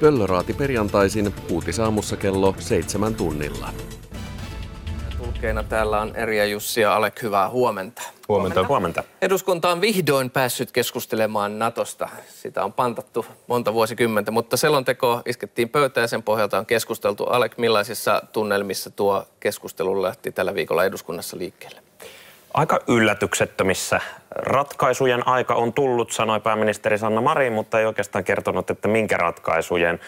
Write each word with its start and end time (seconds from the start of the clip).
Pöllöraati 0.00 0.52
perjantaisin 0.52 1.34
uutisaamussa 1.50 2.16
kello 2.16 2.54
seitsemän 2.58 3.14
tunnilla. 3.14 3.68
Tulkeina 5.18 5.62
täällä 5.62 6.00
on 6.00 6.16
Erja 6.16 6.44
Jussi 6.46 6.80
ja 6.80 6.96
Alek, 6.96 7.22
hyvää 7.22 7.48
huomenta. 7.48 8.02
Huomenta. 8.28 8.66
Huomenta. 8.66 9.04
Eduskunta 9.22 9.70
on 9.70 9.80
vihdoin 9.80 10.30
päässyt 10.30 10.72
keskustelemaan 10.72 11.58
Natosta. 11.58 12.08
Sitä 12.28 12.64
on 12.64 12.72
pantattu 12.72 13.26
monta 13.46 13.74
vuosikymmentä, 13.74 14.30
mutta 14.30 14.56
selonteko 14.56 15.22
iskettiin 15.26 15.68
pöytään 15.68 16.02
ja 16.04 16.08
sen 16.08 16.22
pohjalta 16.22 16.58
on 16.58 16.66
keskusteltu. 16.66 17.24
Alek, 17.24 17.58
millaisissa 17.58 18.22
tunnelmissa 18.32 18.90
tuo 18.90 19.24
keskustelu 19.40 20.02
lähti 20.02 20.32
tällä 20.32 20.54
viikolla 20.54 20.84
eduskunnassa 20.84 21.38
liikkeelle? 21.38 21.82
Aika 22.54 22.80
yllätyksettömissä. 22.88 24.00
Ratkaisujen 24.30 25.28
aika 25.28 25.54
on 25.54 25.72
tullut, 25.72 26.12
sanoi 26.12 26.40
pääministeri 26.40 26.98
Sanna 26.98 27.20
Marin, 27.20 27.52
mutta 27.52 27.80
ei 27.80 27.86
oikeastaan 27.86 28.24
kertonut, 28.24 28.70
että 28.70 28.88
minkä 28.88 29.16
ratkaisujen 29.16 30.00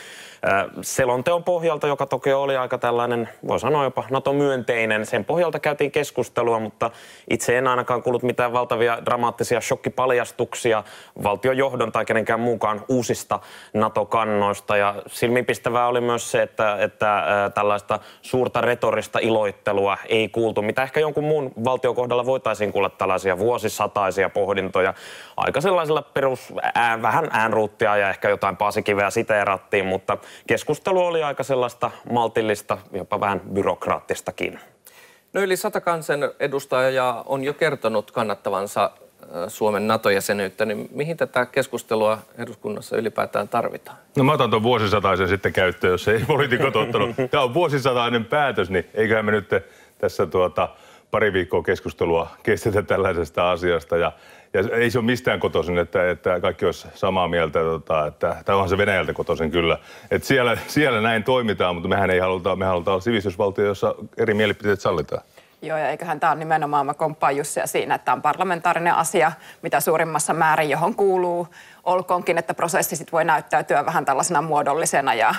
selonteon 0.82 1.44
pohjalta, 1.44 1.86
joka 1.86 2.06
toki 2.06 2.32
oli 2.32 2.56
aika 2.56 2.78
tällainen, 2.78 3.28
voi 3.48 3.60
sanoa 3.60 3.84
jopa 3.84 4.04
NATO-myönteinen. 4.10 5.06
Sen 5.06 5.24
pohjalta 5.24 5.58
käytiin 5.58 5.90
keskustelua, 5.90 6.58
mutta 6.58 6.90
itse 7.30 7.58
en 7.58 7.66
ainakaan 7.66 8.02
kuullut 8.02 8.22
mitään 8.22 8.52
valtavia 8.52 8.98
dramaattisia 9.04 9.60
shokkipaljastuksia 9.60 10.84
valtiojohdon 11.22 11.92
tai 11.92 12.04
kenenkään 12.04 12.40
mukaan 12.40 12.84
uusista 12.88 13.40
NATO-kannoista. 13.74 14.76
Ja 14.76 14.94
silmipistävää 15.06 15.86
oli 15.86 16.00
myös 16.00 16.30
se, 16.30 16.42
että, 16.42 16.76
että 16.80 17.24
tällaista 17.54 17.98
suurta 18.22 18.60
retorista 18.60 19.18
iloittelua 19.18 19.98
ei 20.08 20.28
kuultu, 20.28 20.62
mitä 20.62 20.82
ehkä 20.82 21.00
jonkun 21.00 21.24
muun 21.24 21.52
valtiokohdalla 21.64 22.26
voitaisiin 22.26 22.72
kuulla 22.72 22.90
tällaisia 22.90 23.38
vuosisataisia 23.38 24.30
pohdintoja. 24.30 24.94
Aika 25.36 25.60
sellaisella 25.60 26.02
perus, 26.02 26.52
ään, 26.74 27.02
vähän 27.02 27.28
äänruuttia 27.32 27.96
ja 27.96 28.10
ehkä 28.10 28.28
jotain 28.28 28.56
paasikiveä 28.56 29.10
siteerattiin, 29.10 29.86
mutta 29.86 30.18
keskustelu 30.46 31.06
oli 31.06 31.22
aika 31.22 31.42
sellaista 31.42 31.90
maltillista, 32.10 32.78
jopa 32.92 33.20
vähän 33.20 33.40
byrokraattistakin. 33.40 34.58
No 35.32 35.40
yli 35.40 35.56
sata 35.56 35.80
kansan 35.80 36.20
edustajaa 36.40 37.22
on 37.26 37.44
jo 37.44 37.54
kertonut 37.54 38.10
kannattavansa 38.10 38.90
Suomen 39.48 39.86
NATO-jäsenyyttä, 39.86 40.64
niin 40.64 40.88
mihin 40.90 41.16
tätä 41.16 41.46
keskustelua 41.46 42.18
eduskunnassa 42.38 42.96
ylipäätään 42.96 43.48
tarvitaan? 43.48 43.96
No 44.16 44.24
mä 44.24 44.32
otan 44.32 44.50
tuon 44.50 44.62
vuosisataisen 44.62 45.28
sitten 45.28 45.52
käyttöön, 45.52 45.90
jos 45.90 46.08
ei 46.08 46.24
poliitikot 46.26 46.76
ottanut. 46.76 47.10
Tämä 47.30 47.42
on 47.42 47.54
vuosisatainen 47.54 48.24
päätös, 48.24 48.70
niin 48.70 48.88
eiköhän 48.94 49.24
me 49.24 49.32
nyt 49.32 49.48
tässä 49.98 50.26
tuota, 50.26 50.68
pari 51.10 51.32
viikkoa 51.32 51.62
keskustelua 51.62 52.28
kestetä 52.42 52.82
tällaisesta 52.82 53.50
asiasta. 53.50 53.96
Ja 53.96 54.12
ja 54.54 54.76
ei 54.76 54.90
se 54.90 54.98
ole 54.98 55.06
mistään 55.06 55.40
kotoisin, 55.40 55.78
että, 55.78 56.10
että 56.10 56.40
kaikki 56.40 56.66
olisi 56.66 56.88
samaa 56.94 57.28
mieltä, 57.28 57.58
tota, 57.58 58.06
että, 58.06 58.36
tai 58.44 58.54
onhan 58.54 58.68
se 58.68 58.78
Venäjältä 58.78 59.12
kotoisin 59.12 59.50
kyllä. 59.50 59.78
Että 60.10 60.28
siellä, 60.28 60.58
siellä 60.66 61.00
näin 61.00 61.24
toimitaan, 61.24 61.74
mutta 61.74 61.88
mehän 61.88 62.10
ei 62.10 62.18
haluta, 62.18 62.56
me 62.56 62.64
halutaan 62.64 62.92
olla 62.92 63.02
sivistysvaltio, 63.02 63.64
jossa 63.64 63.94
eri 64.16 64.34
mielipiteet 64.34 64.80
sallitaan. 64.80 65.22
Joo, 65.62 65.78
ja 65.78 65.88
eiköhän 65.88 66.20
tämä 66.20 66.32
ole 66.32 66.38
nimenomaan, 66.38 66.86
mä 66.86 66.94
komppaan 66.94 67.36
Jussia 67.36 67.66
siinä, 67.66 67.94
että 67.94 68.04
tämä 68.04 68.14
on 68.14 68.22
parlamentaarinen 68.22 68.94
asia, 68.94 69.32
mitä 69.62 69.80
suurimmassa 69.80 70.34
määrin, 70.34 70.70
johon 70.70 70.94
kuuluu. 70.94 71.48
Olkoonkin, 71.84 72.38
että 72.38 72.54
prosessi 72.54 72.96
sit 72.96 73.12
voi 73.12 73.24
näyttäytyä 73.24 73.86
vähän 73.86 74.04
tällaisena 74.04 74.42
muodollisena 74.42 75.14
ja 75.14 75.34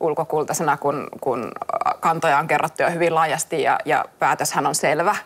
ulkokultaisena, 0.00 0.76
kun, 0.76 1.08
kun 1.20 1.52
kantoja 2.00 2.38
on 2.38 2.48
kerrottu 2.48 2.82
jo 2.82 2.90
hyvin 2.90 3.14
laajasti 3.14 3.62
ja, 3.62 3.78
ja 3.84 4.04
päätöshän 4.18 4.66
on 4.66 4.74
selvä 4.74 5.16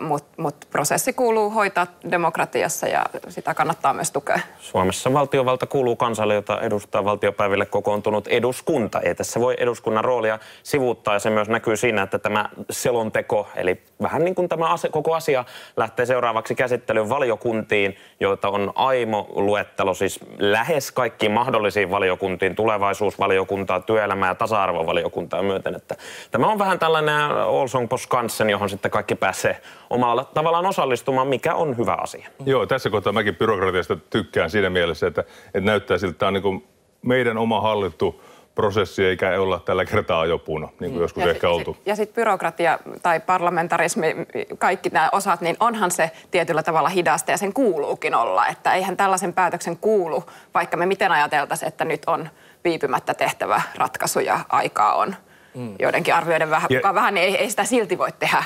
mutta 0.00 0.42
mut 0.42 0.56
prosessi 0.70 1.12
kuuluu 1.12 1.50
hoitaa 1.50 1.86
demokratiassa 2.10 2.86
ja 2.86 3.04
sitä 3.28 3.54
kannattaa 3.54 3.92
myös 3.92 4.10
tukea. 4.10 4.40
Suomessa 4.58 5.12
valtiovalta 5.12 5.66
kuuluu 5.66 5.96
kansalle, 5.96 6.34
jota 6.34 6.60
edustaa 6.60 7.04
valtiopäiville 7.04 7.66
kokoontunut 7.66 8.28
eduskunta. 8.28 9.00
Ei 9.00 9.14
tässä 9.14 9.40
voi 9.40 9.54
eduskunnan 9.58 10.04
roolia 10.04 10.38
sivuuttaa 10.62 11.14
ja 11.14 11.18
se 11.18 11.30
myös 11.30 11.48
näkyy 11.48 11.76
siinä, 11.76 12.02
että 12.02 12.18
tämä 12.18 12.48
selonteko, 12.70 13.48
eli 13.56 13.82
vähän 14.02 14.24
niin 14.24 14.34
kuin 14.34 14.48
tämä 14.48 14.72
asia, 14.72 14.90
koko 14.90 15.14
asia 15.14 15.44
lähtee 15.76 16.06
seuraavaksi 16.06 16.54
käsittelyyn 16.54 17.08
valiokuntiin, 17.08 17.96
joita 18.20 18.48
on 18.48 18.72
aimo 18.74 19.26
luettelo, 19.30 19.94
siis 19.94 20.20
lähes 20.38 20.92
kaikkiin 20.92 21.32
mahdollisiin 21.32 21.90
valiokuntiin, 21.90 22.54
tulevaisuusvaliokuntaa, 22.54 23.80
työelämää 23.80 24.28
ja 24.28 24.34
tasa-arvovaliokuntaa 24.34 25.42
myöten. 25.42 25.74
Että 25.74 25.96
tämä 26.30 26.46
on 26.46 26.58
vähän 26.58 26.78
tällainen 26.78 27.30
Olsong 27.30 27.88
Poskansen, 27.88 28.50
johon 28.50 28.70
sitten 28.70 28.90
kaikki 28.90 29.14
pääsee 29.14 29.63
omalla 29.90 30.24
tavallaan 30.24 30.66
osallistumaan, 30.66 31.28
mikä 31.28 31.54
on 31.54 31.76
hyvä 31.76 31.96
asia. 32.00 32.28
Joo, 32.46 32.66
tässä 32.66 32.90
kohtaa 32.90 33.12
mäkin 33.12 33.36
byrokratiasta 33.36 33.96
tykkään 33.96 34.50
siinä 34.50 34.70
mielessä, 34.70 35.06
että, 35.06 35.20
että 35.46 35.60
näyttää 35.60 35.98
siltä, 35.98 36.10
että 36.10 36.18
tämä 36.18 36.28
on 36.28 36.34
niin 36.34 36.68
meidän 37.02 37.38
oma 37.38 37.60
hallittu 37.60 38.22
prosessi 38.54 39.04
eikä 39.04 39.40
olla 39.40 39.58
tällä 39.58 39.84
kertaa 39.84 40.20
ajopuuna, 40.20 40.66
niin 40.66 40.78
kuin 40.78 40.92
mm. 40.92 41.00
joskus 41.00 41.24
ja 41.24 41.30
ehkä 41.30 41.46
sit, 41.46 41.54
oltu. 41.54 41.76
Ja 41.86 41.96
sitten 41.96 42.14
byrokratia 42.14 42.78
tai 43.02 43.20
parlamentarismi, 43.20 44.16
kaikki 44.58 44.88
nämä 44.88 45.08
osat, 45.12 45.40
niin 45.40 45.56
onhan 45.60 45.90
se 45.90 46.10
tietyllä 46.30 46.62
tavalla 46.62 46.88
hidasta 46.88 47.30
ja 47.30 47.36
sen 47.36 47.52
kuuluukin 47.52 48.14
olla. 48.14 48.46
Että 48.46 48.74
eihän 48.74 48.96
tällaisen 48.96 49.32
päätöksen 49.32 49.76
kuulu, 49.76 50.24
vaikka 50.54 50.76
me 50.76 50.86
miten 50.86 51.12
ajateltaisiin, 51.12 51.68
että 51.68 51.84
nyt 51.84 52.02
on 52.06 52.28
viipymättä 52.64 53.14
tehtävä 53.14 53.62
ratkaisu 53.76 54.20
ja 54.20 54.40
aikaa 54.48 54.94
on 54.94 55.14
mm. 55.54 55.74
joidenkin 55.78 56.14
arvioiden 56.14 56.50
vähän, 56.50 56.68
ja, 56.70 56.94
vähän, 56.94 57.14
niin 57.14 57.24
ei, 57.24 57.36
ei 57.36 57.50
sitä 57.50 57.64
silti 57.64 57.98
voi 57.98 58.12
tehdä 58.18 58.44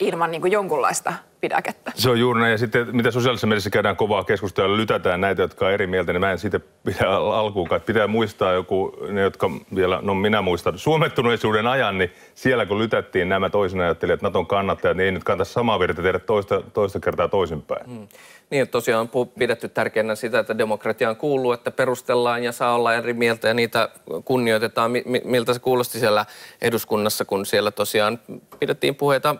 ilman 0.00 0.30
niin 0.30 0.40
kuin 0.40 0.52
jonkunlaista 0.52 1.12
pidäkettä. 1.40 1.92
Se 1.94 2.10
on 2.10 2.20
juuri 2.20 2.40
näin. 2.40 2.52
Ja 2.52 2.58
sitten 2.58 2.96
mitä 2.96 3.10
sosiaalisessa 3.10 3.46
mediassa 3.46 3.70
käydään 3.70 3.96
kovaa 3.96 4.24
keskustelua, 4.24 4.76
lytätään 4.76 5.20
näitä, 5.20 5.42
jotka 5.42 5.66
on 5.66 5.72
eri 5.72 5.86
mieltä, 5.86 6.12
niin 6.12 6.20
mä 6.20 6.32
en 6.32 6.38
siitä 6.38 6.60
pidä 6.84 7.08
alkuunkaan. 7.10 7.80
Pitää 7.80 8.06
muistaa 8.06 8.52
joku, 8.52 8.96
ne 9.08 9.20
jotka 9.20 9.50
vielä, 9.74 9.98
no 10.02 10.14
minä 10.14 10.42
muistan, 10.42 10.78
suomettuneisuuden 10.78 11.66
ajan, 11.66 11.98
niin 11.98 12.12
siellä 12.34 12.66
kun 12.66 12.78
lytättiin 12.78 13.28
nämä 13.28 13.50
toisen 13.50 13.80
ajattelijat, 13.80 14.22
Naton 14.22 14.46
kannattajat, 14.46 14.96
niin 14.96 15.04
ei 15.04 15.12
nyt 15.12 15.24
kannata 15.24 15.50
samaa 15.50 15.78
virta 15.78 16.02
tehdä 16.02 16.18
toista, 16.18 16.62
toista 16.72 17.00
kertaa 17.00 17.28
toisinpäin. 17.28 17.86
Hmm. 17.86 18.08
Niin, 18.50 18.62
että 18.62 18.72
tosiaan 18.72 19.08
on 19.14 19.28
pidetty 19.28 19.68
tärkeänä 19.68 20.14
sitä, 20.14 20.38
että 20.38 20.58
demokratiaan 20.58 21.16
kuuluu, 21.16 21.52
että 21.52 21.70
perustellaan 21.70 22.44
ja 22.44 22.52
saa 22.52 22.74
olla 22.74 22.94
eri 22.94 23.12
mieltä 23.12 23.48
ja 23.48 23.54
niitä 23.54 23.88
kunnioitetaan. 24.24 24.92
Miltä 25.24 25.54
se 25.54 25.60
kuulosti 25.60 25.98
siellä 25.98 26.26
eduskunnassa, 26.62 27.24
kun 27.24 27.46
siellä 27.46 27.70
tosiaan 27.70 28.18
pidettiin 28.58 28.94
puheita 28.94 29.36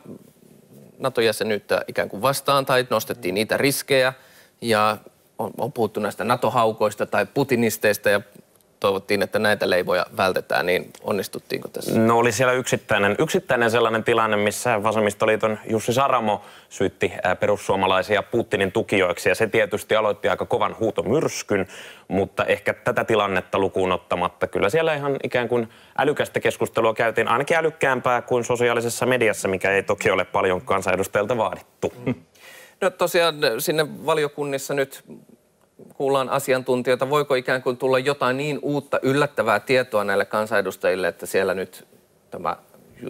NATO-jäsenyyttä 0.98 1.84
ikään 1.88 2.08
kuin 2.08 2.22
vastaan 2.22 2.66
tai 2.66 2.86
nostettiin 2.90 3.34
niitä 3.34 3.56
riskejä. 3.56 4.12
Ja 4.60 4.96
on, 5.38 5.50
on 5.58 5.72
puhuttu 5.72 6.00
näistä 6.00 6.24
NATO-haukoista 6.24 7.06
tai 7.06 7.26
putinisteista 7.26 8.10
ja 8.10 8.20
toivottiin, 8.80 9.22
että 9.22 9.38
näitä 9.38 9.70
leivoja 9.70 10.06
vältetään, 10.16 10.66
niin 10.66 10.90
onnistuttiinko 11.02 11.68
tässä? 11.68 11.98
No 11.98 12.18
oli 12.18 12.32
siellä 12.32 12.52
yksittäinen, 12.52 13.16
yksittäinen 13.18 13.70
sellainen 13.70 14.04
tilanne, 14.04 14.36
missä 14.36 14.82
Vasemmistoliiton 14.82 15.58
Jussi 15.70 15.92
Saramo 15.92 16.42
syytti 16.68 17.12
perussuomalaisia 17.40 18.22
Putinin 18.22 18.72
tukijoiksi, 18.72 19.28
ja 19.28 19.34
se 19.34 19.46
tietysti 19.46 19.96
aloitti 19.96 20.28
aika 20.28 20.46
kovan 20.46 20.76
huutomyrskyn, 20.80 21.68
mutta 22.08 22.44
ehkä 22.44 22.74
tätä 22.74 23.04
tilannetta 23.04 23.58
lukuun 23.58 23.92
ottamatta 23.92 24.46
kyllä 24.46 24.68
siellä 24.70 24.94
ihan 24.94 25.16
ikään 25.22 25.48
kuin 25.48 25.68
älykästä 25.98 26.40
keskustelua 26.40 26.94
käytiin, 26.94 27.28
ainakin 27.28 27.56
älykkäämpää 27.56 28.22
kuin 28.22 28.44
sosiaalisessa 28.44 29.06
mediassa, 29.06 29.48
mikä 29.48 29.70
ei 29.70 29.82
toki 29.82 30.10
ole 30.10 30.24
paljon 30.24 30.60
kansanedustajilta 30.60 31.36
vaadittu. 31.36 31.92
No 32.80 32.90
tosiaan 32.90 33.34
sinne 33.58 34.06
valiokunnissa 34.06 34.74
nyt 34.74 35.04
kuullaan 35.96 36.28
asiantuntijoita, 36.28 37.10
voiko 37.10 37.34
ikään 37.34 37.62
kuin 37.62 37.76
tulla 37.76 37.98
jotain 37.98 38.36
niin 38.36 38.58
uutta 38.62 38.98
yllättävää 39.02 39.60
tietoa 39.60 40.04
näille 40.04 40.24
kansanedustajille, 40.24 41.08
että 41.08 41.26
siellä 41.26 41.54
nyt 41.54 41.86
tämä 42.30 42.56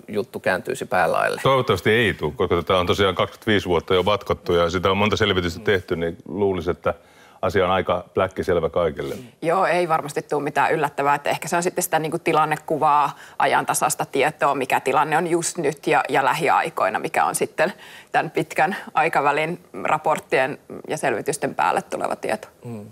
juttu 0.09 0.41
kääntyisi 0.41 0.85
päälaille? 0.85 1.41
Toivottavasti 1.43 1.91
ei 1.91 2.15
tule, 2.15 2.33
koska 2.37 2.57
tätä 2.57 2.79
on 2.79 2.87
tosiaan 2.87 3.15
25 3.15 3.69
vuotta 3.69 3.95
jo 3.95 4.05
vatkottu 4.05 4.53
ja 4.53 4.71
sitä 4.71 4.91
on 4.91 4.97
monta 4.97 5.17
selvitystä 5.17 5.61
tehty, 5.61 5.97
niin 5.97 6.17
luulisin, 6.29 6.71
että 6.71 6.95
asia 7.43 7.65
on 7.65 7.71
aika 7.71 8.05
pläkkiselvä 8.15 8.69
kaikille. 8.69 9.15
Joo, 9.43 9.67
ei 9.67 9.89
varmasti 9.89 10.23
tule 10.23 10.43
mitään 10.43 10.73
yllättävää. 10.73 11.15
Että 11.15 11.31
ehkä 11.31 11.49
se 11.49 11.57
on 11.57 11.63
sitten 11.63 11.85
sitä 11.85 11.99
niin 11.99 12.11
kuin 12.11 12.21
tilannekuvaa, 12.21 13.17
ajantasasta 13.39 14.05
tietoa, 14.05 14.55
mikä 14.55 14.81
tilanne 14.81 15.17
on 15.17 15.27
just 15.27 15.59
nyt 15.59 15.87
ja, 15.87 16.05
ja 16.09 16.25
lähiaikoina, 16.25 16.99
mikä 16.99 17.25
on 17.25 17.35
sitten 17.35 17.73
tämän 18.13 18.31
pitkän 18.31 18.77
aikavälin 18.95 19.61
raporttien 19.85 20.59
ja 20.89 20.97
selvitysten 20.97 21.55
päälle 21.55 21.83
tuleva 21.83 22.17
tieto. 22.17 22.49
Mm. 22.65 22.87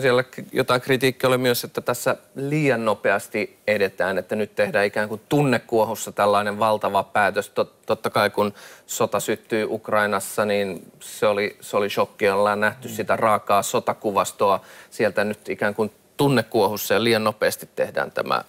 Siellä 0.00 0.24
jotain 0.52 0.80
kritiikkiä 0.80 1.28
oli 1.28 1.38
myös, 1.38 1.64
että 1.64 1.80
tässä 1.80 2.16
liian 2.34 2.84
nopeasti 2.84 3.58
edetään, 3.66 4.18
että 4.18 4.36
nyt 4.36 4.54
tehdään 4.54 4.86
ikään 4.86 5.08
kuin 5.08 5.20
tunnekuohussa 5.28 6.12
tällainen 6.12 6.58
valtava 6.58 7.02
päätös. 7.02 7.50
Tot, 7.50 7.86
totta 7.86 8.10
kai 8.10 8.30
kun 8.30 8.54
sota 8.86 9.20
syttyy 9.20 9.66
Ukrainassa, 9.70 10.44
niin 10.44 10.92
se 11.00 11.26
oli, 11.26 11.56
se 11.60 11.76
oli 11.76 11.90
shokki. 11.90 12.28
Ollaan 12.28 12.60
nähty 12.60 12.88
sitä 12.88 13.16
raakaa 13.16 13.62
sotakuvastoa 13.62 14.60
sieltä 14.90 15.24
nyt 15.24 15.48
ikään 15.48 15.74
kuin 15.74 15.92
tunnekuohussa 16.16 16.94
ja 16.94 17.04
liian 17.04 17.24
nopeasti 17.24 17.68
tehdään 17.76 18.10
tämä 18.10 18.44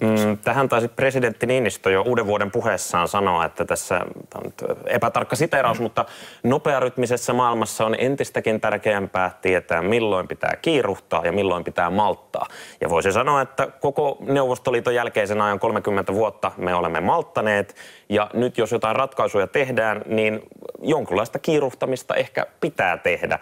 Mm, 0.00 0.38
tähän 0.44 0.68
taisi 0.68 0.88
presidentti 0.88 1.46
Niinistö 1.46 1.90
jo 1.90 2.02
uuden 2.02 2.26
vuoden 2.26 2.50
puheessaan 2.50 3.08
sanoa, 3.08 3.44
että 3.44 3.64
tässä 3.64 4.00
on 4.34 4.52
epätarkka 4.86 5.36
siteraus, 5.36 5.78
mm. 5.78 5.82
mutta 5.82 6.04
nopearytmisessä 6.42 7.32
maailmassa 7.32 7.86
on 7.86 7.94
entistäkin 7.98 8.60
tärkeämpää 8.60 9.38
tietää, 9.42 9.82
milloin 9.82 10.28
pitää 10.28 10.56
kiiruhtaa 10.62 11.26
ja 11.26 11.32
milloin 11.32 11.64
pitää 11.64 11.90
malttaa. 11.90 12.46
Ja 12.80 12.90
voisi 12.90 13.12
sanoa, 13.12 13.42
että 13.42 13.66
koko 13.80 14.18
Neuvostoliiton 14.20 14.94
jälkeisen 14.94 15.40
ajan 15.40 15.60
30 15.60 16.14
vuotta 16.14 16.52
me 16.56 16.74
olemme 16.74 17.00
malttaneet 17.00 17.74
ja 18.08 18.30
nyt 18.34 18.58
jos 18.58 18.72
jotain 18.72 18.96
ratkaisuja 18.96 19.46
tehdään, 19.46 20.02
niin 20.06 20.42
jonkunlaista 20.82 21.38
kiiruhtamista 21.38 22.14
ehkä 22.14 22.46
pitää 22.60 22.96
tehdä 22.96 23.38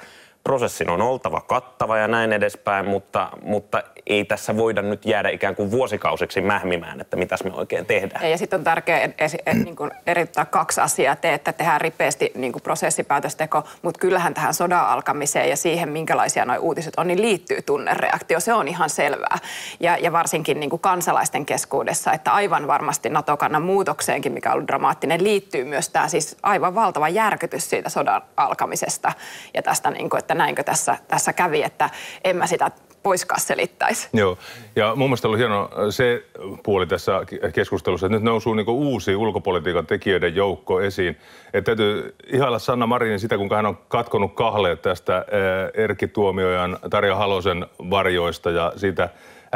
prosessin 0.48 0.90
on 0.90 1.02
oltava 1.02 1.40
kattava 1.40 1.98
ja 1.98 2.08
näin 2.08 2.32
edespäin, 2.32 2.88
mutta, 2.88 3.28
mutta 3.42 3.82
ei 4.06 4.24
tässä 4.24 4.56
voida 4.56 4.82
nyt 4.82 5.06
jäädä 5.06 5.28
ikään 5.28 5.56
kuin 5.56 5.70
vuosikausiksi 5.70 6.40
mähmimään, 6.40 7.00
että 7.00 7.16
mitäs 7.16 7.44
me 7.44 7.50
oikein 7.52 7.86
tehdään. 7.86 8.30
Ja 8.30 8.38
sitten 8.38 8.58
on 8.58 8.64
tärkeää 8.64 9.08
niin 9.54 9.76
erittää 10.06 10.44
kaksi 10.44 10.80
asiaa. 10.80 11.16
Te, 11.16 11.34
että 11.34 11.52
tehdään 11.52 11.80
ripeästi 11.80 12.32
niin 12.34 12.52
kuin 12.52 12.62
prosessipäätösteko, 12.62 13.62
mutta 13.82 14.00
kyllähän 14.00 14.34
tähän 14.34 14.54
sodan 14.54 14.86
alkamiseen 14.86 15.50
ja 15.50 15.56
siihen, 15.56 15.88
minkälaisia 15.88 16.44
nuo 16.44 16.56
uutiset 16.60 16.94
on, 16.96 17.06
niin 17.06 17.22
liittyy 17.22 17.62
tunnereaktio. 17.62 18.40
Se 18.40 18.54
on 18.54 18.68
ihan 18.68 18.90
selvää. 18.90 19.38
Ja, 19.80 19.96
ja 19.96 20.12
varsinkin 20.12 20.60
niin 20.60 20.70
kuin 20.70 20.80
kansalaisten 20.80 21.46
keskuudessa, 21.46 22.12
että 22.12 22.32
aivan 22.32 22.66
varmasti 22.66 23.10
NATO-kannan 23.10 23.62
muutokseenkin, 23.62 24.32
mikä 24.32 24.48
on 24.48 24.54
ollut 24.54 24.68
dramaattinen, 24.68 25.24
liittyy 25.24 25.64
myös 25.64 25.88
tämä 25.88 26.08
siis 26.08 26.36
aivan 26.42 26.74
valtava 26.74 27.08
järkytys 27.08 27.70
siitä 27.70 27.88
sodan 27.88 28.22
alkamisesta 28.36 29.12
ja 29.54 29.62
tästä, 29.62 29.90
niin 29.90 30.10
kuin, 30.10 30.18
että 30.18 30.37
näinkö 30.38 30.62
tässä, 30.62 30.96
tässä 31.08 31.32
kävi, 31.32 31.62
että 31.62 31.90
en 32.24 32.36
mä 32.36 32.46
sitä 32.46 32.70
poiskaan 33.02 33.40
selittäisi. 33.40 34.08
Joo, 34.12 34.38
ja 34.76 34.94
mun 34.96 35.08
mielestä 35.08 35.28
oli 35.28 35.38
hieno 35.38 35.70
se 35.90 36.24
puoli 36.62 36.86
tässä 36.86 37.20
keskustelussa, 37.54 38.06
että 38.06 38.16
nyt 38.16 38.24
nousuu 38.24 38.54
niin 38.54 38.68
uusi 38.68 39.16
ulkopolitiikan 39.16 39.86
tekijöiden 39.86 40.34
joukko 40.34 40.80
esiin. 40.80 41.16
Että 41.52 41.76
täytyy 41.76 42.14
ihailla 42.32 42.58
Sanna 42.58 42.86
Marinin 42.86 43.20
sitä, 43.20 43.36
kuinka 43.36 43.56
hän 43.56 43.66
on 43.66 43.78
katkonut 43.88 44.34
kahleet 44.34 44.82
tästä 44.82 45.24
eh, 45.30 45.84
Erkki 45.84 46.08
Tuomiojan, 46.08 46.78
Tarja 46.90 47.16
Halosen 47.16 47.66
varjoista 47.90 48.50
ja 48.50 48.72
siitä 48.76 49.08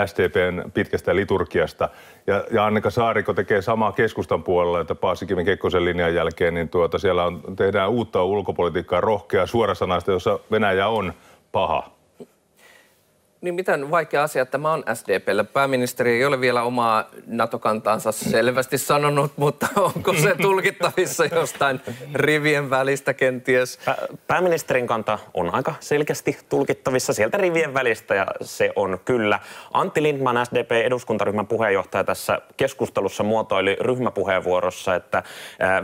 SDPn 0.06 0.70
pitkästä 0.74 1.16
liturgiasta. 1.16 1.88
Ja, 2.26 2.44
ja 2.50 2.66
Annika 2.66 2.90
Saariko 2.90 3.34
tekee 3.34 3.62
samaa 3.62 3.92
keskustan 3.92 4.42
puolella, 4.42 4.80
että 4.80 4.94
Paasikiven 4.94 5.44
Kekkosen 5.44 5.84
linjan 5.84 6.14
jälkeen, 6.14 6.54
niin 6.54 6.68
tuota, 6.68 6.98
siellä 6.98 7.24
on, 7.24 7.42
tehdään 7.56 7.90
uutta 7.90 8.24
ulkopolitiikkaa, 8.24 9.00
rohkea 9.00 9.46
suorasanaista, 9.46 10.12
jossa 10.12 10.38
Venäjä 10.50 10.88
on 10.88 11.12
paha. 11.52 12.01
Niin 13.42 13.54
miten 13.54 13.90
vaikea 13.90 14.22
asia 14.22 14.46
tämä 14.46 14.72
on 14.72 14.84
SDPlle? 14.94 15.44
Pääministeri 15.44 16.12
ei 16.12 16.24
ole 16.24 16.40
vielä 16.40 16.62
omaa 16.62 17.04
NATO-kantaansa 17.26 18.12
selvästi 18.12 18.78
sanonut, 18.78 19.32
mutta 19.36 19.68
onko 19.76 20.14
se 20.14 20.34
tulkittavissa 20.42 21.24
jostain 21.24 21.80
rivien 22.14 22.70
välistä 22.70 23.14
kenties? 23.14 23.78
Pääministerin 24.26 24.86
kanta 24.86 25.18
on 25.34 25.54
aika 25.54 25.74
selkeästi 25.80 26.38
tulkittavissa 26.48 27.12
sieltä 27.12 27.38
rivien 27.38 27.74
välistä 27.74 28.14
ja 28.14 28.26
se 28.40 28.72
on 28.76 28.98
kyllä. 29.04 29.40
Antti 29.72 30.02
Lindman, 30.02 30.36
SDP-eduskuntaryhmän 30.46 31.46
puheenjohtaja 31.46 32.04
tässä 32.04 32.40
keskustelussa 32.56 33.22
muotoili 33.22 33.76
ryhmäpuheenvuorossa, 33.80 34.94
että 34.94 35.22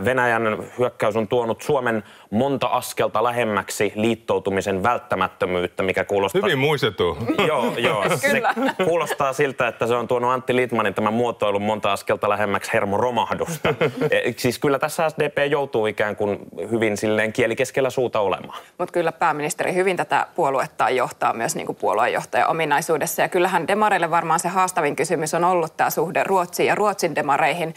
Venäjän 0.05 0.43
hyökkäys 0.77 1.15
on 1.15 1.27
tuonut 1.27 1.61
Suomen 1.61 2.03
monta 2.29 2.67
askelta 2.67 3.23
lähemmäksi 3.23 3.91
liittoutumisen 3.95 4.83
välttämättömyyttä, 4.83 5.83
mikä 5.83 6.03
kuulostaa... 6.03 6.41
Hyvin 6.41 6.59
muistettu. 6.59 7.17
Joo, 7.49 7.77
joo. 7.77 8.03
Se 8.17 8.41
kuulostaa 8.85 9.33
siltä, 9.33 9.67
että 9.67 9.87
se 9.87 9.95
on 9.95 10.07
tuonut 10.07 10.31
Antti 10.31 10.55
Litmanin 10.55 10.93
tämän 10.93 11.13
muotoilun 11.13 11.61
monta 11.61 11.93
askelta 11.93 12.29
lähemmäksi 12.29 12.73
hermoromahdusta. 12.73 13.69
E, 14.11 14.33
siis 14.37 14.59
kyllä 14.59 14.79
tässä 14.79 15.09
SDP 15.09 15.37
joutuu 15.49 15.85
ikään 15.85 16.15
kuin 16.15 16.39
hyvin 16.71 16.97
silleen 16.97 17.33
kieli 17.33 17.55
keskellä 17.55 17.89
suuta 17.89 18.19
olemaan. 18.19 18.59
Mutta 18.77 18.93
kyllä 18.93 19.11
pääministeri 19.11 19.73
hyvin 19.73 19.97
tätä 19.97 20.27
puoluetta 20.35 20.89
johtaa 20.89 21.33
myös 21.33 21.55
niin 21.55 21.65
kuin 21.65 21.75
puoluejohtajan 21.75 22.49
ominaisuudessa. 22.49 23.21
Ja 23.21 23.29
kyllähän 23.29 23.67
demareille 23.67 24.11
varmaan 24.11 24.39
se 24.39 24.47
haastavin 24.47 24.95
kysymys 24.95 25.33
on 25.33 25.43
ollut 25.43 25.77
tämä 25.77 25.89
suhde 25.89 26.23
Ruotsiin 26.23 26.67
ja 26.67 26.75
Ruotsin 26.75 27.15
demareihin, 27.15 27.73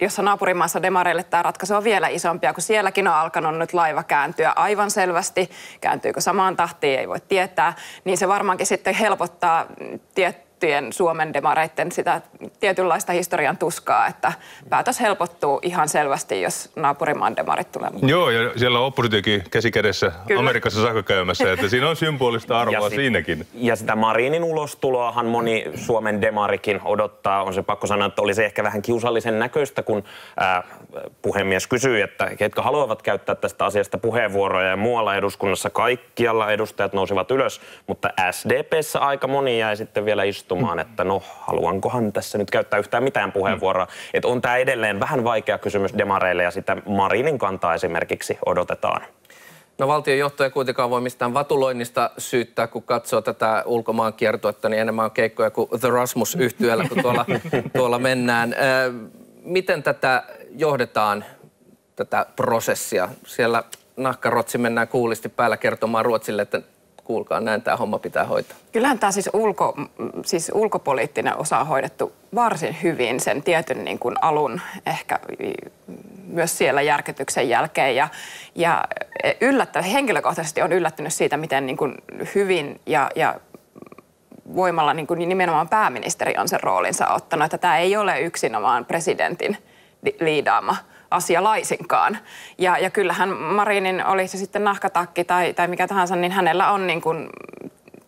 jossa 0.00 0.22
naapurimaassa 0.22 0.82
demareille 0.82 1.22
tämä 1.22 1.42
ratkaisu 1.42 1.74
on 1.74 1.84
vielä 1.84 2.08
isompia, 2.08 2.52
kun 2.52 2.62
sielläkin 2.62 3.08
on 3.08 3.14
alkanut 3.14 3.58
nyt 3.58 3.72
laiva 3.72 4.02
kääntyä 4.02 4.52
aivan 4.56 4.90
selvästi. 4.90 5.50
Kääntyykö 5.80 6.20
samaan 6.20 6.56
tahtiin, 6.56 6.98
ei 6.98 7.08
voi 7.08 7.20
tietää. 7.28 7.74
Niin 8.04 8.18
se 8.18 8.28
varmaankin 8.28 8.66
sitten 8.68 8.94
helpottaa 8.94 9.66
tiettyjen 10.58 10.92
Suomen 10.92 11.32
demareiden 11.32 11.92
sitä 11.92 12.20
tietynlaista 12.60 13.12
historian 13.12 13.58
tuskaa, 13.58 14.06
että 14.06 14.32
päätös 14.68 15.00
helpottuu 15.00 15.60
ihan 15.62 15.88
selvästi, 15.88 16.42
jos 16.42 16.70
naapurimaan 16.76 17.36
demarit 17.36 17.72
tulee 17.72 17.90
mukaan. 17.90 18.10
Joo, 18.10 18.30
ja 18.30 18.50
siellä 18.56 18.78
on 18.78 18.84
oppositiokin 18.84 19.44
käsikädessä 19.50 20.12
Kyllä. 20.26 20.40
Amerikassa 20.40 20.82
saakka 20.82 21.02
käymässä, 21.02 21.52
että 21.52 21.68
siinä 21.68 21.88
on 21.88 21.96
symbolista 21.96 22.60
arvoa 22.60 22.74
ja 22.74 22.90
sit, 22.90 22.98
siinäkin. 22.98 23.46
Ja 23.54 23.76
sitä 23.76 23.96
Marinin 23.96 24.44
ulostuloahan 24.44 25.26
moni 25.26 25.64
Suomen 25.74 26.20
demarikin 26.20 26.80
odottaa. 26.84 27.42
On 27.42 27.54
se 27.54 27.62
pakko 27.62 27.86
sanoa, 27.86 28.06
että 28.06 28.22
olisi 28.22 28.44
ehkä 28.44 28.62
vähän 28.62 28.82
kiusallisen 28.82 29.38
näköistä, 29.38 29.82
kun 29.82 30.04
ää, 30.36 30.62
puhemies 31.22 31.66
kysyi, 31.66 32.00
että 32.00 32.36
ketkä 32.36 32.62
haluavat 32.62 33.02
käyttää 33.02 33.34
tästä 33.34 33.64
asiasta 33.64 33.98
puheenvuoroja 33.98 34.68
ja 34.68 34.76
muualla 34.76 35.16
eduskunnassa 35.16 35.70
kaikkialla 35.70 36.52
edustajat 36.52 36.92
nousivat 36.92 37.30
ylös, 37.30 37.60
mutta 37.86 38.10
SDPssä 38.30 38.98
aika 38.98 39.26
moni 39.26 39.58
jäi 39.58 39.76
sitten 39.76 40.04
vielä 40.04 40.24
istumaan, 40.24 40.47
että 40.80 41.04
no 41.04 41.22
haluankohan 41.40 42.12
tässä 42.12 42.38
nyt 42.38 42.50
käyttää 42.50 42.78
yhtään 42.78 43.02
mitään 43.02 43.32
puheenvuoroa. 43.32 43.84
Mm. 43.84 43.90
Että 44.14 44.28
on 44.28 44.40
tämä 44.40 44.56
edelleen 44.56 45.00
vähän 45.00 45.24
vaikea 45.24 45.58
kysymys 45.58 45.98
demareille 45.98 46.42
ja 46.42 46.50
sitä 46.50 46.76
Marinin 46.86 47.38
kantaa 47.38 47.74
esimerkiksi 47.74 48.38
odotetaan. 48.46 49.02
No 49.78 49.88
valtionjohto 49.88 50.44
ei 50.44 50.50
kuitenkaan 50.50 50.90
voi 50.90 51.00
mistään 51.00 51.34
vatuloinnista 51.34 52.10
syyttää, 52.18 52.66
kun 52.66 52.82
katsoo 52.82 53.20
tätä 53.20 53.62
ulkomaan 53.66 54.12
kiertuetta, 54.12 54.68
niin 54.68 54.80
enemmän 54.80 55.04
on 55.04 55.10
keikkoja 55.10 55.50
kuin 55.50 55.68
The 55.80 55.90
Rasmus 55.90 56.34
yhtyöllä, 56.34 56.88
kun 56.88 57.02
tuolla, 57.02 57.26
tuolla 57.76 57.98
mennään. 57.98 58.54
Miten 59.42 59.82
tätä 59.82 60.22
johdetaan, 60.56 61.24
tätä 61.96 62.26
prosessia? 62.36 63.08
Siellä 63.26 63.62
nahkarotsi 63.96 64.58
mennään 64.58 64.88
kuulisti 64.88 65.28
päällä 65.28 65.56
kertomaan 65.56 66.04
Ruotsille, 66.04 66.42
että 66.42 66.62
kuulkaa, 67.08 67.40
näin 67.40 67.62
tämä 67.62 67.76
homma 67.76 67.98
pitää 67.98 68.24
hoitaa. 68.24 68.56
Kyllähän 68.72 68.98
tämä 68.98 69.12
siis, 69.12 69.30
ulko, 69.32 69.74
siis 70.24 70.50
ulkopoliittinen 70.54 71.36
osa 71.36 71.58
on 71.58 71.66
hoidettu 71.66 72.12
varsin 72.34 72.76
hyvin 72.82 73.20
sen 73.20 73.42
tietyn 73.42 73.84
niin 73.84 73.98
kuin 73.98 74.14
alun 74.22 74.60
ehkä 74.86 75.18
myös 76.26 76.58
siellä 76.58 76.82
järkytyksen 76.82 77.48
jälkeen. 77.48 77.96
Ja, 77.96 78.08
ja 78.54 78.84
yllättä, 79.40 79.82
henkilökohtaisesti 79.82 80.62
on 80.62 80.72
yllättynyt 80.72 81.12
siitä, 81.12 81.36
miten 81.36 81.66
niin 81.66 81.76
kuin 81.76 81.94
hyvin 82.34 82.80
ja, 82.86 83.10
ja 83.16 83.34
voimalla 84.54 84.94
niin 84.94 85.06
kuin 85.06 85.28
nimenomaan 85.28 85.68
pääministeri 85.68 86.34
on 86.38 86.48
sen 86.48 86.62
roolinsa 86.62 87.08
ottanut, 87.08 87.44
että 87.44 87.58
tämä 87.58 87.78
ei 87.78 87.96
ole 87.96 88.20
yksinomaan 88.20 88.84
presidentin 88.84 89.56
liidaama 90.20 90.76
asia 91.10 91.44
laisinkaan. 91.44 92.18
Ja, 92.58 92.78
ja 92.78 92.90
kyllähän 92.90 93.28
Marinin, 93.28 94.06
oli 94.06 94.28
se 94.28 94.38
sitten 94.38 94.64
nahkatakki 94.64 95.24
tai, 95.24 95.52
tai 95.52 95.68
mikä 95.68 95.88
tahansa, 95.88 96.16
niin 96.16 96.32
hänellä 96.32 96.72
on 96.72 96.86
niin 96.86 97.00
kuin, 97.00 97.28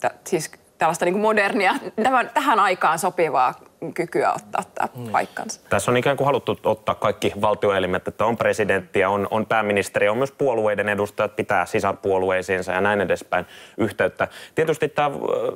t- 0.00 0.26
siis 0.26 0.52
tällaista 0.78 1.04
niin 1.04 1.12
kuin 1.12 1.22
modernia, 1.22 1.74
tämän, 2.02 2.30
tähän 2.34 2.60
aikaan 2.60 2.98
sopivaa 2.98 3.54
kykyä 3.94 4.32
ottaa, 4.32 4.60
ottaa 4.60 4.88
mm. 4.96 5.10
paikkansa. 5.12 5.60
Tässä 5.70 5.90
on 5.90 5.96
ikään 5.96 6.16
kuin 6.16 6.26
haluttu 6.26 6.58
ottaa 6.64 6.94
kaikki 6.94 7.32
valtioelimet, 7.40 8.08
että 8.08 8.26
on 8.26 8.36
presidentti 8.36 9.00
ja 9.00 9.10
on, 9.10 9.28
on 9.30 9.46
pääministeri, 9.46 10.08
on 10.08 10.18
myös 10.18 10.32
puolueiden 10.32 10.88
edustajat, 10.88 11.36
pitää 11.36 11.66
sisarpuolueisiinsa 11.66 12.72
ja 12.72 12.80
näin 12.80 13.00
edespäin 13.00 13.46
yhteyttä. 13.76 14.28
Tietysti 14.54 14.88
tämä 14.88 15.10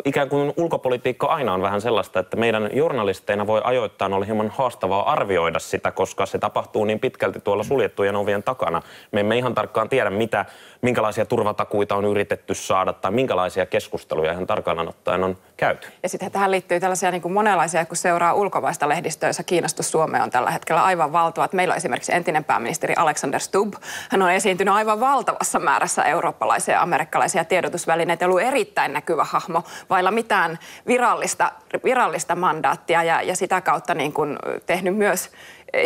ikään 0.05 0.29
kuin 0.29 0.53
ulkopolitiikka 0.57 1.27
aina 1.27 1.55
on 1.55 1.63
vähän 1.63 1.81
sellaista, 1.81 2.21
että 2.21 2.37
meidän 2.37 2.71
journalisteina 2.73 3.47
voi 3.47 3.61
ajoittain 3.65 4.13
olla 4.13 4.25
hieman 4.25 4.49
haastavaa 4.49 5.13
arvioida 5.13 5.59
sitä, 5.59 5.91
koska 5.91 6.27
se 6.27 6.39
tapahtuu 6.39 6.85
niin 6.85 7.01
pitkälti 7.01 7.41
tuolla 7.41 7.65
suljettujen 7.65 8.17
ovien 8.17 8.43
takana. 8.43 8.83
Me 9.13 9.21
emme 9.21 9.39
ihan 9.39 9.55
tarkkaan 9.55 9.89
tiedä, 9.89 10.11
mitä, 10.11 10.45
minkälaisia 10.85 11.25
turvatakuita 11.25 11.97
on 11.97 12.05
yritetty 12.05 12.55
saada 12.55 12.93
tai 12.93 13.11
minkälaisia 13.11 13.67
keskusteluja 13.67 14.33
ihan 14.33 14.47
tarkkaan 14.47 14.89
ottaen 14.89 15.25
on 15.25 15.37
käyty. 15.57 15.89
Ja 16.03 16.09
sitten 16.09 16.31
tähän 16.31 16.51
liittyy 16.51 16.81
tällaisia 16.81 17.11
niin 17.11 17.23
kuin 17.23 17.33
monenlaisia, 17.33 17.87
kun 17.87 17.97
seuraa 17.97 18.35
ulkomaista 18.35 18.89
lehdistöä, 18.89 19.29
jossa 19.29 19.43
kiinnostus 19.43 19.91
Suomeen 19.91 20.23
on 20.23 20.31
tällä 20.31 20.51
hetkellä 20.51 20.85
aivan 20.85 21.13
valtava. 21.13 21.49
Meillä 21.53 21.73
on 21.73 21.77
esimerkiksi 21.77 22.15
entinen 22.15 22.45
pääministeri 22.45 22.95
Alexander 22.97 23.41
Stubb. 23.41 23.75
Hän 24.11 24.23
on 24.23 24.31
esiintynyt 24.31 24.75
aivan 24.75 25.01
valtavassa 25.01 25.59
määrässä 25.59 26.03
eurooppalaisia 26.03 26.75
ja 26.75 26.83
amerikkalaisia 26.83 27.45
tiedotusvälineitä, 27.45 28.27
ollut 28.27 28.41
erittäin 28.41 28.93
näkyvä 28.93 29.25
hahmo, 29.25 29.63
vailla 29.91 30.11
mitään 30.11 30.59
virallista, 30.87 31.53
virallista 31.85 32.37
mandaattia 32.37 33.03
ja, 33.03 33.23
ja 33.23 33.37
sitä 33.37 33.61
kautta 33.61 33.95
niin 33.95 34.13
kuin 34.13 34.39
tehnyt 34.67 34.97
myös 34.97 35.31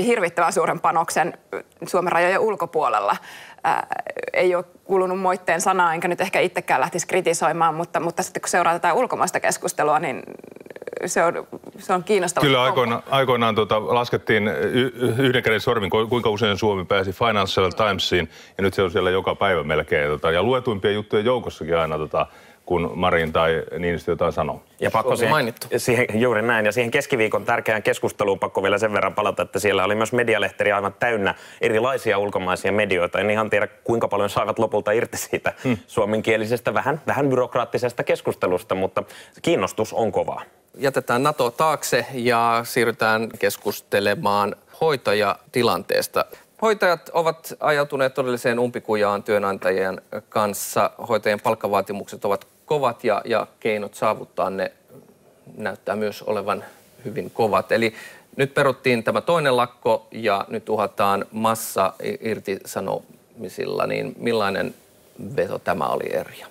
hirvittävän 0.07 0.53
suuren 0.53 0.81
panoksen 0.81 1.39
Suomen 1.87 2.13
rajojen 2.13 2.41
ulkopuolella. 2.41 3.17
Ää, 3.65 3.87
ei 4.33 4.55
ole 4.55 4.65
kuulunut 4.85 5.21
moitteen 5.21 5.61
sanaa, 5.61 5.95
enkä 5.95 6.09
nyt 6.09 6.21
ehkä 6.21 6.41
itsekään 6.41 6.81
lähtisi 6.81 7.07
kritisoimaan, 7.07 7.75
mutta, 7.75 8.01
mutta 8.01 8.23
sitten 8.23 8.41
kun 8.41 8.49
seuraa 8.49 8.73
tätä 8.73 8.95
ulkomaista 8.95 9.41
keskustelua, 9.41 9.99
niin 9.99 10.23
se 11.07 11.25
on 11.25 11.47
se 11.79 11.93
on 11.93 12.05
kiinnostavaa. 12.05 12.47
Kyllä 12.47 12.63
aikoinaan, 12.63 13.03
aikoinaan 13.11 13.55
tota, 13.55 13.95
laskettiin 13.95 14.49
y- 14.49 14.93
yhden 15.19 15.43
käden 15.43 15.61
sormin, 15.61 15.91
kuinka 15.91 16.31
usein 16.31 16.59
Suomi 16.59 16.85
pääsi 16.85 17.13
Financial 17.13 17.71
Timesiin, 17.71 18.31
ja 18.59 18.63
nyt 18.63 18.75
se 18.75 18.83
on 18.83 18.91
siellä 18.91 19.11
joka 19.11 19.35
päivä 19.35 19.65
melkein. 19.65 20.09
Tota, 20.09 20.31
ja 20.31 20.43
luetuimpien 20.43 20.95
juttujen 20.95 21.27
joukossakin 21.27 21.79
aina 21.79 21.99
tota, 21.99 22.27
kun 22.69 22.93
Marin 22.95 23.33
tai 23.33 23.63
Niinistö 23.79 24.13
jotain 24.13 24.33
sanoo. 24.33 24.63
Ja 24.81 24.91
pakko 24.91 25.17
siihen, 25.17 25.31
mainittu. 25.31 25.67
siihen, 25.77 26.07
juuri 26.15 26.43
näin. 26.43 26.67
Ja 26.67 26.73
siihen 26.73 26.91
keskiviikon 26.91 27.45
tärkeään 27.45 27.83
keskusteluun 27.83 28.39
pakko 28.39 28.63
vielä 28.63 28.79
sen 28.79 28.93
verran 28.93 29.15
palata, 29.15 29.43
että 29.43 29.59
siellä 29.59 29.85
oli 29.85 29.95
myös 29.95 30.13
medialehteri 30.13 30.73
aivan 30.73 30.95
täynnä 30.99 31.35
erilaisia 31.61 32.19
ulkomaisia 32.19 32.73
medioita. 32.73 33.21
En 33.21 33.31
ihan 33.31 33.51
tiedä, 33.51 33.67
kuinka 33.67 34.09
paljon 34.09 34.31
saivat 34.31 34.59
lopulta 34.59 34.93
irti 34.93 35.17
siitä 35.17 35.53
hmm. 35.65 35.79
suomenkielisestä, 35.87 36.75
vähän, 36.75 37.01
vähän 37.07 37.29
byrokraattisesta 37.29 38.05
keskustelusta, 38.05 38.75
mutta 38.75 39.03
kiinnostus 39.43 39.93
on 39.93 40.13
kovaa. 40.13 40.43
Jätetään 40.75 41.23
NATO 41.23 41.51
taakse 41.51 42.07
ja 42.15 42.61
siirrytään 42.65 43.29
keskustelemaan 43.39 44.57
hoitajatilanteesta. 44.81 46.25
Hoitajat 46.63 47.11
ovat 47.13 47.55
ajautuneet 47.61 48.15
todelliseen 48.15 48.59
umpikujaan 48.59 49.23
työnantajien 49.23 50.03
kanssa. 50.29 50.91
Hoitajien 51.09 51.41
palkkavaatimukset 51.41 52.25
ovat 52.25 52.58
kovat 52.69 53.05
ja, 53.05 53.23
ja 53.25 53.47
keinot 53.61 53.95
saavuttaa 53.95 54.51
ne 54.51 54.73
näyttää 55.57 55.97
myös 55.97 56.23
olevan 56.23 56.65
hyvin 57.05 57.31
kovat. 57.31 57.73
Eli 57.73 57.95
nyt 58.37 58.55
peruttiin 58.55 59.05
tämä 59.05 59.21
toinen 59.21 59.57
lakko 59.57 60.07
ja 60.11 60.45
nyt 60.49 60.69
uhataan 60.69 61.25
massa 61.33 61.93
irtisanomisilla, 62.21 63.87
niin 63.87 64.15
millainen 64.19 64.75
veto 65.37 65.59
tämä 65.59 65.87
oli 65.87 66.13
eri? 66.13 66.43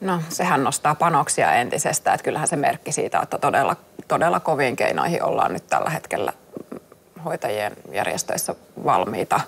No 0.00 0.20
sehän 0.28 0.64
nostaa 0.64 0.94
panoksia 0.94 1.54
entisestä, 1.54 2.14
että 2.14 2.24
kyllähän 2.24 2.48
se 2.48 2.56
merkki 2.56 2.92
siitä, 2.92 3.20
että 3.22 3.38
todella, 3.38 3.76
todella 4.08 4.40
koviin 4.40 4.76
keinoihin 4.76 5.22
ollaan 5.22 5.52
nyt 5.52 5.66
tällä 5.66 5.90
hetkellä 5.90 6.32
hoitajien 7.24 7.76
järjestöissä 7.92 8.54
valmiita. 8.84 9.40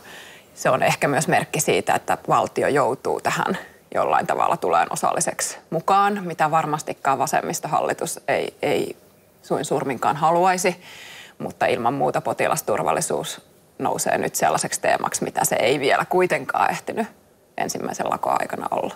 Se 0.55 0.71
on 0.71 0.83
ehkä 0.83 1.09
myös 1.09 1.29
merkki 1.29 1.61
siitä, 1.61 1.95
että 1.95 2.19
valtio 2.29 2.69
joutuu 2.69 3.21
tähän 3.21 3.59
jollain 3.95 4.27
tavalla 4.27 4.57
tulee 4.57 4.87
osalliseksi 4.91 5.59
mukaan, 5.71 6.21
mitä 6.25 6.51
varmastikaan 6.51 7.19
vasemmistohallitus 7.19 8.21
ei, 8.29 8.55
ei 8.63 8.97
suin 9.43 9.65
surminkaan 9.65 10.17
haluaisi, 10.17 10.83
mutta 11.39 11.67
ilman 11.67 11.95
muuta 11.95 12.21
potilasturvallisuus 12.21 13.41
nousee 13.79 14.19
nyt 14.19 14.35
sellaiseksi 14.35 14.81
teemaksi, 14.81 15.25
mitä 15.25 15.45
se 15.45 15.57
ei 15.57 15.81
vielä 15.81 16.05
kuitenkaan 16.09 16.71
ehtinyt 16.71 17.07
ensimmäisen 17.57 18.11
lakon 18.11 18.37
aikana 18.41 18.69
olla. 18.71 18.95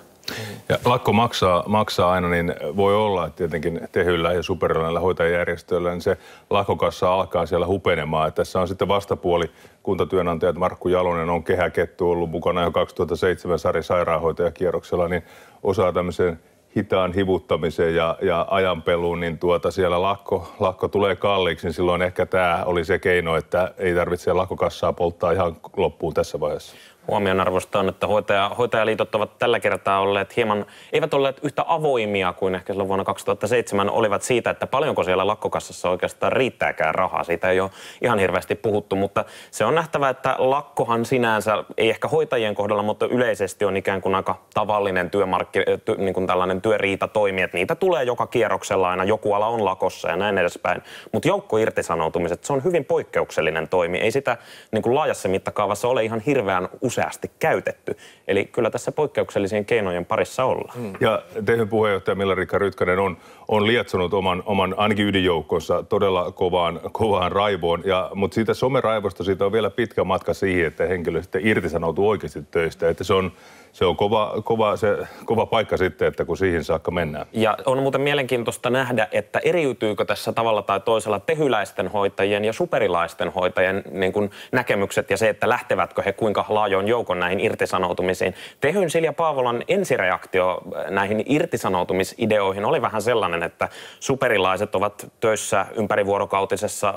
Ja 0.69 0.79
lakko 0.85 1.13
maksaa, 1.13 1.65
maksaa 1.67 2.13
aina, 2.13 2.29
niin 2.29 2.55
voi 2.77 2.97
olla, 2.97 3.27
että 3.27 3.37
tietenkin 3.37 3.81
Tehyllä 3.93 4.33
ja 4.33 4.43
Superilla 4.43 5.01
hoitajajärjestöillä, 5.01 5.91
niin 5.91 6.01
se 6.01 6.19
lakokassa 6.51 7.15
alkaa 7.15 7.47
siellä 7.47 7.67
hupenemaan. 7.67 8.29
Että 8.29 8.37
tässä 8.37 8.61
on 8.61 8.69
sitten 8.69 8.89
vastapuoli 8.89 9.51
kuntatyönantajat, 9.83 10.57
Markku 10.57 10.89
Jalonen 10.89 11.31
on 11.31 11.45
kehäkettu 11.45 12.11
ollut 12.11 12.31
mukana 12.31 12.63
jo 12.63 12.71
2007 12.71 13.59
Sari 13.59 13.83
sairaanhoitajakierroksella, 13.83 15.09
niin 15.09 15.23
osaa 15.63 15.93
tämmöiseen 15.93 16.41
hitaan 16.77 17.13
hivuttamiseen 17.13 17.95
ja, 17.95 18.19
ja 18.23 18.47
ajanpeluun, 18.51 19.21
niin 19.21 19.39
tuota 19.39 19.71
siellä 19.71 20.03
lakko, 20.03 20.55
lakko 20.61 20.89
tulee 20.89 21.17
kalliiksi, 21.17 21.67
niin 21.67 21.75
silloin 21.75 22.03
ehkä 22.03 22.27
tämä 22.27 22.63
oli 22.67 22.85
se 22.85 22.99
keino, 22.99 23.37
että 23.37 23.75
ei 23.79 23.95
tarvitse 23.95 24.33
lakkokassaa 24.33 24.93
polttaa 24.93 25.33
ihan 25.33 25.57
loppuun 25.77 26.15
tässä 26.15 26.41
vaiheessa 26.41 26.77
huomionarvoista 27.09 27.81
on, 27.81 27.89
että 27.89 28.07
hoitaja, 28.07 28.51
hoitajaliitot 28.59 29.15
ovat 29.15 29.39
tällä 29.39 29.61
kertaa 29.61 30.01
olleet 30.01 30.37
hieman, 30.37 30.67
eivät 30.93 31.15
olleet 31.15 31.41
yhtä 31.43 31.65
avoimia 31.67 32.33
kuin 32.33 32.55
ehkä 32.55 32.73
silloin 32.73 32.89
vuonna 32.89 33.05
2007 33.05 33.91
olivat 33.91 34.23
siitä, 34.23 34.51
että 34.51 34.67
paljonko 34.67 35.05
siellä 35.05 35.27
lakkokassassa 35.27 35.91
oikeastaan 35.91 36.33
riittääkään 36.33 36.95
rahaa. 36.95 37.25
Siitä 37.25 37.51
ei 37.51 37.61
ole 37.61 37.71
ihan 38.03 38.19
hirveästi 38.19 38.55
puhuttu, 38.55 38.97
mutta 38.97 39.25
se 39.51 39.65
on 39.65 39.75
nähtävä, 39.75 40.09
että 40.09 40.35
lakkohan 40.39 41.05
sinänsä, 41.05 41.65
ei 41.77 41.91
ehkä 41.91 42.09
hoitajien 42.09 42.55
kohdalla, 42.55 42.83
mutta 42.83 43.07
yleisesti 43.07 43.65
on 43.65 43.77
ikään 43.77 44.01
kuin 44.01 44.15
aika 44.15 44.39
tavallinen 44.55 45.11
työmarkki, 45.11 45.59
ty, 45.85 45.97
niin 45.97 46.15
kuin 46.15 46.27
tällainen 46.27 46.63
työriita 46.63 47.09
toimi, 47.09 47.43
että 47.43 47.57
niitä 47.57 47.75
tulee 47.75 48.05
joka 48.05 48.27
kierroksella 48.27 48.91
aina, 48.91 49.05
joku 49.05 49.33
ala 49.33 49.47
on 49.47 49.65
lakossa 49.65 50.09
ja 50.09 50.17
näin 50.17 50.39
edespäin. 50.39 50.83
Mutta 51.13 51.29
joukko 51.29 51.59
irtisanoutumiset, 51.59 52.45
se 52.45 52.53
on 52.53 52.65
hyvin 52.65 52.85
poikkeuksellinen 52.85 53.69
toimi. 53.69 53.99
Ei 53.99 54.11
sitä 54.11 54.37
niin 54.73 54.83
kuin 54.83 54.95
laajassa 54.95 55.29
mittakaavassa 55.29 55.89
ole 55.89 56.05
ihan 56.05 56.21
hirveän 56.21 56.69
useasti 56.93 57.31
käytetty. 57.39 57.97
Eli 58.29 58.45
kyllä 58.45 58.71
tässä 58.71 58.93
poikkeuksellisien 58.93 59.65
keinojen 59.65 60.05
parissa 60.05 60.45
ollaan. 60.45 60.79
Mm. 60.79 60.93
Ja 61.01 61.23
teidän 61.45 61.69
puheenjohtaja 61.69 62.15
Milla-Rikka 62.15 62.59
Rytkänen 62.59 62.99
on, 62.99 63.17
on 63.49 63.67
lietsonut 63.67 64.15
oman, 64.15 64.43
oman 64.47 64.75
ainakin 64.77 65.07
ydinjoukkonsa 65.07 65.83
todella 65.83 66.33
kovaan, 66.33 66.81
kovaan 66.93 67.33
raivoon. 67.33 67.83
Ja, 67.85 68.11
mutta 68.15 68.35
siitä 68.35 68.55
someraivosta 68.55 69.25
siitä 69.25 69.47
on 69.47 69.53
vielä 69.53 69.71
pitkä 69.71 70.05
matka 70.05 70.35
siihen, 70.35 70.67
että 70.67 70.87
henkilö 70.87 71.23
sitten 71.23 71.47
irtisanoutuu 71.47 72.09
oikeasti 72.09 72.43
töistä. 72.51 72.89
Että 72.89 73.05
se 73.05 73.15
on, 73.15 73.33
se 73.73 73.85
on 73.85 73.97
kova, 73.97 74.33
kova, 74.45 74.77
se, 74.77 74.97
kova 75.25 75.47
paikka 75.47 75.77
sitten, 75.77 76.09
että 76.09 76.25
kun 76.25 76.37
siihen 76.37 76.65
saakka 76.65 76.91
mennään. 76.91 77.27
Ja 77.33 77.57
on 77.67 77.79
muuten 77.79 78.01
mielenkiintoista 78.01 78.71
nähdä, 78.71 79.09
että 79.13 79.41
eriytyykö 79.45 80.05
tässä 80.05 80.33
tavalla 80.33 80.63
tai 80.63 80.81
toisella 80.81 81.21
tehyläisten 81.21 81.89
hoitajien 81.89 82.45
ja 82.45 82.53
superilaisten 82.53 83.33
hoitajien 83.33 83.83
niin 83.91 84.13
kuin 84.13 84.31
näkemykset 84.53 85.11
ja 85.11 85.17
se, 85.17 85.29
että 85.29 85.49
lähtevätkö 85.49 86.03
he 86.03 86.13
kuinka 86.13 86.45
laajoin 86.49 86.89
joukon 86.89 87.21
näihin 87.21 87.41
irtisanoutumisiin. 87.41 88.35
Tehyn 88.61 88.91
Silja 88.91 89.13
Paavolan 89.13 89.65
ensireaktio 89.69 90.63
näihin 90.89 91.23
irtisanoutumisideoihin 91.27 92.65
oli 92.65 92.83
vähän 92.83 93.03
sellainen, 93.03 93.43
että 93.43 93.69
superilaiset 94.01 94.75
ovat 94.75 95.07
töissä 95.21 95.67
ympärivuorokautisessa 95.77 96.95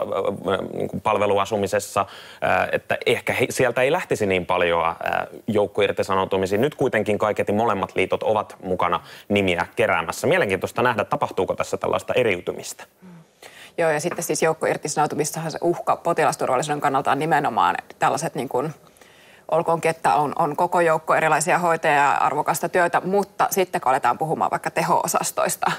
niin 0.74 0.88
kuin 0.88 1.02
palveluasumisessa, 1.02 2.06
että 2.72 2.98
ehkä 3.06 3.34
he, 3.34 3.48
sieltä 3.50 3.82
ei 3.82 3.92
lähtisi 3.92 4.26
niin 4.26 4.46
paljon 4.46 4.96
joukkoirtisanoutumisiin 5.48 6.65
nyt 6.66 6.76
kuitenkin 6.76 7.18
kaiketi 7.18 7.52
molemmat 7.52 7.96
liitot 7.96 8.24
ovat 8.24 8.56
mukana 8.64 9.00
nimiä 9.30 9.68
keräämässä. 9.76 10.28
Mielenkiintoista 10.28 10.82
nähdä, 10.82 11.04
tapahtuuko 11.04 11.56
tässä 11.56 11.78
tällaista 11.78 12.14
eriytymistä. 12.14 12.84
Joo, 13.78 13.90
ja 13.90 14.00
sitten 14.00 14.24
siis 14.24 14.42
joukkoirtisanoutumissahan 14.42 15.52
se 15.52 15.58
uhka 15.62 15.96
potilasturvallisuuden 15.96 16.82
kannalta 16.82 17.12
on 17.12 17.20
nimenomaan 17.20 17.76
tällaiset 18.00 18.36
niin 18.36 18.50
kuin 18.50 18.74
olkoonkin, 19.52 19.90
että 19.90 20.16
on, 20.16 20.34
on 20.40 20.56
koko 20.56 20.82
joukko 20.82 21.16
erilaisia 21.16 21.60
hoitajia 21.60 21.98
ja 21.98 22.12
arvokasta 22.12 22.70
työtä, 22.70 23.02
mutta 23.02 23.48
sitten 23.52 23.82
kun 23.82 23.90
aletaan 23.90 24.18
puhumaan 24.18 24.52
vaikka 24.52 24.72
teho-osastoista, 24.72 25.72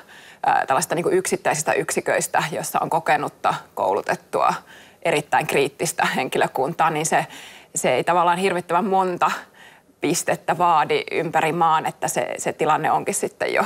tällaista 0.66 0.94
niin 0.94 1.12
yksittäisistä 1.12 1.72
yksiköistä, 1.72 2.42
jossa 2.52 2.78
on 2.82 2.90
kokenutta, 2.90 3.54
koulutettua, 3.74 4.54
erittäin 5.02 5.46
kriittistä 5.46 6.06
henkilökuntaa, 6.16 6.90
niin 6.90 7.06
se, 7.06 7.26
se 7.74 7.94
ei 7.94 8.04
tavallaan 8.04 8.38
hirvittävän 8.38 8.84
monta 8.84 9.30
pistettä 10.00 10.58
vaadi 10.58 11.04
ympäri 11.12 11.52
maan, 11.52 11.86
että 11.86 12.08
se, 12.08 12.34
se 12.38 12.52
tilanne 12.52 12.90
onkin 12.90 13.14
sitten 13.14 13.54
jo 13.54 13.64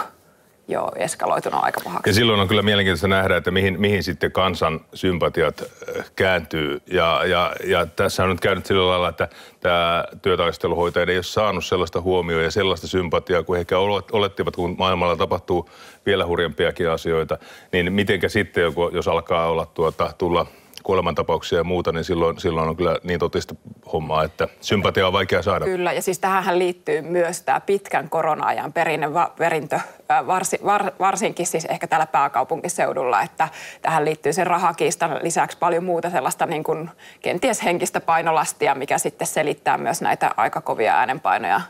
jo 0.71 0.93
eskaloitunut 0.97 1.65
aika 1.65 1.81
pahaksi. 1.85 2.11
Ja 2.11 2.15
silloin 2.15 2.41
on 2.41 2.49
kyllä 2.49 2.63
mielenkiintoista 2.63 3.09
nähdä, 3.09 3.37
että 3.37 3.51
mihin, 3.51 3.81
mihin 3.81 4.03
sitten 4.03 4.33
kansan 4.33 4.81
sympatiat 4.95 5.61
äh, 5.61 6.11
kääntyy. 6.17 6.83
Ja, 6.87 7.25
ja, 7.25 7.53
ja 7.65 7.87
tässä 7.87 8.23
on 8.23 8.29
nyt 8.29 8.41
käynyt 8.41 8.67
sillä 8.67 8.89
lailla, 8.89 9.09
että 9.09 9.29
tämä 9.61 10.05
työtaisteluhoitaja 10.23 11.07
ei 11.09 11.17
ole 11.17 11.23
saanut 11.23 11.65
sellaista 11.65 12.01
huomioon 12.01 12.45
ja 12.45 12.51
sellaista 12.51 12.87
sympatiaa 12.87 13.43
kuin 13.43 13.61
ehkä 13.61 13.79
olettivat, 14.13 14.57
kun 14.57 14.75
maailmalla 14.79 15.17
tapahtuu 15.17 15.71
vielä 16.07 16.27
hurjempiakin 16.27 16.91
asioita. 16.91 17.39
Niin 17.73 17.93
mitenkä 17.93 18.29
sitten, 18.29 18.65
jos 18.93 19.09
alkaa 19.09 19.47
olla 19.47 19.67
tuota, 19.67 20.13
tulla 20.19 20.47
kuolemantapauksia 20.91 21.59
ja 21.59 21.65
muuta, 21.65 21.93
niin 21.93 22.05
silloin, 22.05 22.41
silloin 22.41 22.69
on 22.69 22.77
kyllä 22.77 22.97
niin 23.03 23.21
totista 23.21 23.55
hommaa, 23.93 24.25
että 24.25 24.49
sympatia 24.61 25.07
on 25.07 25.13
vaikea 25.13 25.43
saada. 25.43 25.65
Kyllä, 25.65 25.93
ja 25.93 26.03
siis 26.03 26.19
tähän 26.19 26.59
liittyy 26.59 27.03
myös 27.03 27.43
tämä 27.43 27.61
pitkän 27.61 28.11
korona-ajan 28.11 28.73
perinne, 28.73 29.15
va, 29.15 29.33
perintö, 29.39 29.81
varsi, 30.27 30.59
var, 30.65 30.93
varsinkin 30.99 31.47
siis 31.47 31.65
ehkä 31.65 31.87
täällä 31.87 32.07
pääkaupunkiseudulla, 32.07 33.23
että 33.23 33.49
tähän 33.83 34.05
liittyy 34.05 34.33
sen 34.33 34.47
rahakiistan 34.47 35.19
lisäksi 35.23 35.59
paljon 35.59 35.85
muuta 35.85 36.11
sellaista 36.11 36.47
niin 36.47 36.65
kuin 36.65 36.91
kenties 37.21 37.65
henkistä 37.65 38.01
painolastia, 38.01 38.75
mikä 38.75 38.99
sitten 38.99 39.27
selittää 39.27 39.79
myös 39.79 40.03
näitä 40.03 40.31
aika 40.37 40.61
kovia 40.61 40.95
äänenpainoja 40.95 41.61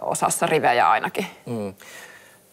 osassa 0.00 0.46
rivejä 0.46 0.90
ainakin. 0.90 1.26
Mm. 1.46 1.74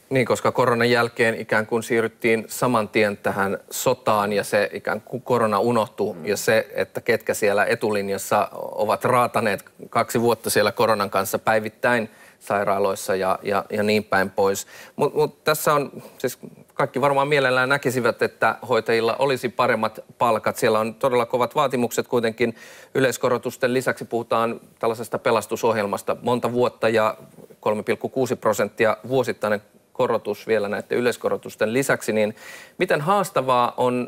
Niin, 0.09 0.25
koska 0.25 0.51
koronan 0.51 0.89
jälkeen 0.89 1.35
ikään 1.41 1.67
kuin 1.67 1.83
siirryttiin 1.83 2.45
saman 2.47 2.89
tien 2.89 3.17
tähän 3.17 3.57
sotaan 3.69 4.33
ja 4.33 4.43
se 4.43 4.69
ikään 4.73 5.01
kuin 5.01 5.21
korona 5.21 5.59
unohtui 5.59 6.13
mm. 6.13 6.25
ja 6.25 6.37
se, 6.37 6.67
että 6.73 7.01
ketkä 7.01 7.33
siellä 7.33 7.65
etulinjassa 7.65 8.49
ovat 8.53 9.05
raataneet 9.05 9.65
kaksi 9.89 10.21
vuotta 10.21 10.49
siellä 10.49 10.71
koronan 10.71 11.09
kanssa 11.09 11.39
päivittäin 11.39 12.09
sairaaloissa 12.39 13.15
ja, 13.15 13.39
ja, 13.43 13.65
ja 13.69 13.83
niin 13.83 14.03
päin 14.03 14.29
pois. 14.29 14.67
Mutta 14.95 15.19
mut 15.19 15.43
tässä 15.43 15.73
on, 15.73 16.03
siis 16.17 16.39
kaikki 16.73 17.01
varmaan 17.01 17.27
mielellään 17.27 17.69
näkisivät, 17.69 18.21
että 18.21 18.55
hoitajilla 18.69 19.15
olisi 19.19 19.49
paremmat 19.49 19.99
palkat. 20.17 20.57
Siellä 20.57 20.79
on 20.79 20.95
todella 20.95 21.25
kovat 21.25 21.55
vaatimukset 21.55 22.07
kuitenkin. 22.07 22.55
Yleiskorotusten 22.95 23.73
lisäksi 23.73 24.05
puhutaan 24.05 24.61
tällaisesta 24.79 25.19
pelastusohjelmasta 25.19 26.17
monta 26.21 26.51
vuotta 26.51 26.89
ja 26.89 27.17
3,6 27.51 28.35
prosenttia 28.41 28.97
vuosittainen 29.07 29.61
korotus 29.97 30.47
vielä 30.47 30.69
näiden 30.69 30.97
yleiskorotusten 30.97 31.73
lisäksi, 31.73 32.13
niin 32.13 32.35
miten 32.77 33.01
haastavaa 33.01 33.73
on 33.77 34.07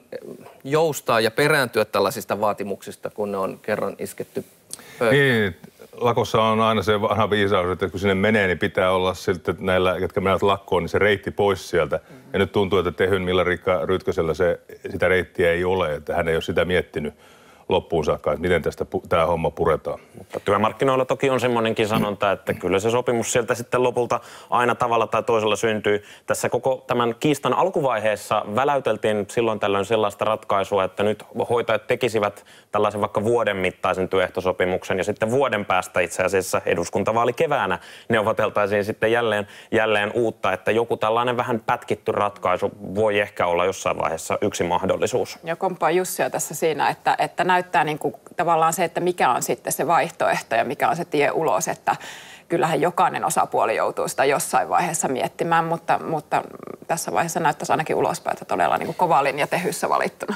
joustaa 0.64 1.20
ja 1.20 1.32
perääntyä 1.32 1.86
tällaisista 1.86 2.42
vaatimuksista, 2.42 3.10
kun 3.10 3.32
ne 3.32 3.38
on 3.38 3.60
kerran 3.62 3.96
isketty? 4.00 4.46
Niin, 5.12 5.56
lakossa 5.94 6.42
on 6.42 6.62
aina 6.62 6.82
se 6.82 7.02
vanha 7.02 7.30
viisaus, 7.30 7.72
että 7.72 7.90
kun 7.90 8.00
sinne 8.00 8.16
menee, 8.16 8.48
niin 8.48 8.60
pitää 8.60 8.92
olla 8.92 9.14
siltä, 9.14 9.52
että 9.52 9.64
näillä, 9.64 9.98
jotka 9.98 10.22
menevät 10.22 10.44
lakkoon, 10.44 10.84
niin 10.84 10.90
se 10.90 11.00
reitti 11.00 11.32
pois 11.32 11.70
sieltä. 11.70 12.00
Ja 12.34 12.40
nyt 12.40 12.52
tuntuu, 12.52 12.80
että 12.80 12.92
Tehyn 12.92 13.22
Milla-Riikka 13.22 13.86
Rytkösellä 13.86 14.34
se, 14.34 14.60
sitä 14.92 15.08
reittiä 15.08 15.52
ei 15.52 15.64
ole, 15.64 15.94
että 15.94 16.16
hän 16.16 16.28
ei 16.28 16.36
ole 16.36 16.42
sitä 16.42 16.66
miettinyt 16.66 17.14
loppuun 17.70 18.06
saakka, 18.06 18.32
että 18.32 18.42
miten 18.42 18.62
tästä 18.62 18.86
tämä 19.10 19.26
homma 19.26 19.52
puretaan. 19.52 20.00
Mutta 20.18 20.40
työmarkkinoilla 20.40 21.06
toki 21.06 21.30
on 21.30 21.40
semmoinenkin 21.40 21.88
sanonta, 21.88 22.32
että 22.32 22.54
kyllä 22.54 22.80
se 22.80 22.92
sopimus 22.92 23.32
sieltä 23.32 23.56
sitten 23.56 23.84
lopulta 23.84 24.20
aina 24.50 24.76
tavalla 24.76 25.08
tai 25.08 25.24
toisella 25.24 25.56
syntyy. 25.56 26.04
Tässä 26.26 26.50
koko 26.50 26.84
tämän 26.88 27.16
kiistan 27.20 27.54
alkuvaiheessa 27.54 28.46
väläyteltiin 28.56 29.26
silloin 29.30 29.60
tällöin 29.60 29.86
sellaista 29.86 30.26
ratkaisua, 30.26 30.84
että 30.84 31.04
nyt 31.04 31.26
hoitajat 31.50 31.88
tekisivät 31.88 32.46
tällaisen 32.72 33.02
vaikka 33.02 33.24
vuoden 33.24 33.58
mittaisen 33.58 34.10
työehtosopimuksen 34.10 34.98
ja 34.98 35.04
sitten 35.04 35.32
vuoden 35.32 35.66
päästä 35.66 36.00
itse 36.00 36.24
asiassa 36.24 36.62
eduskuntavaali 36.66 37.34
keväänä 37.34 37.80
neuvoteltaisiin 38.10 38.86
sitten 38.86 39.12
jälleen, 39.12 39.48
jälleen 39.72 40.12
uutta, 40.14 40.54
että 40.54 40.72
joku 40.72 40.98
tällainen 40.98 41.38
vähän 41.38 41.60
pätkitty 41.60 42.12
ratkaisu 42.12 42.72
voi 42.96 43.20
ehkä 43.20 43.46
olla 43.48 43.66
jossain 43.66 43.98
vaiheessa 43.98 44.38
yksi 44.42 44.64
mahdollisuus. 44.64 45.40
Ja 45.44 45.56
komppaa 45.56 45.92
Jussia 45.92 46.30
tässä 46.30 46.56
siinä, 46.56 46.90
että, 46.90 47.16
että 47.20 47.44
näyttää 47.44 47.59
niin 47.84 48.00
kuin 48.00 48.14
tavallaan 48.36 48.74
se, 48.74 48.84
että 48.84 49.00
mikä 49.00 49.30
on 49.32 49.44
sitten 49.44 49.74
se 49.74 49.88
vaihtoehto 49.88 50.56
ja 50.56 50.64
mikä 50.64 50.90
on 50.90 50.96
se 50.96 51.06
tie 51.06 51.32
ulos, 51.32 51.68
että 51.68 51.96
kyllähän 52.50 52.82
jokainen 52.82 53.26
osapuoli 53.26 53.76
joutuu 53.76 54.08
sitä 54.08 54.26
jossain 54.26 54.70
vaiheessa 54.70 55.08
miettimään, 55.08 55.66
mutta, 55.66 56.00
mutta 56.04 56.44
tässä 56.88 57.12
vaiheessa 57.12 57.40
näyttäisi 57.40 57.74
ainakin 57.74 57.96
ulospäin, 57.96 58.34
että 58.34 58.46
todella 58.46 58.78
niin 58.78 58.86
kuin 58.86 58.96
kova 58.96 59.24
linja 59.24 59.48
tehyssä 59.48 59.90
valittuna. 59.90 60.36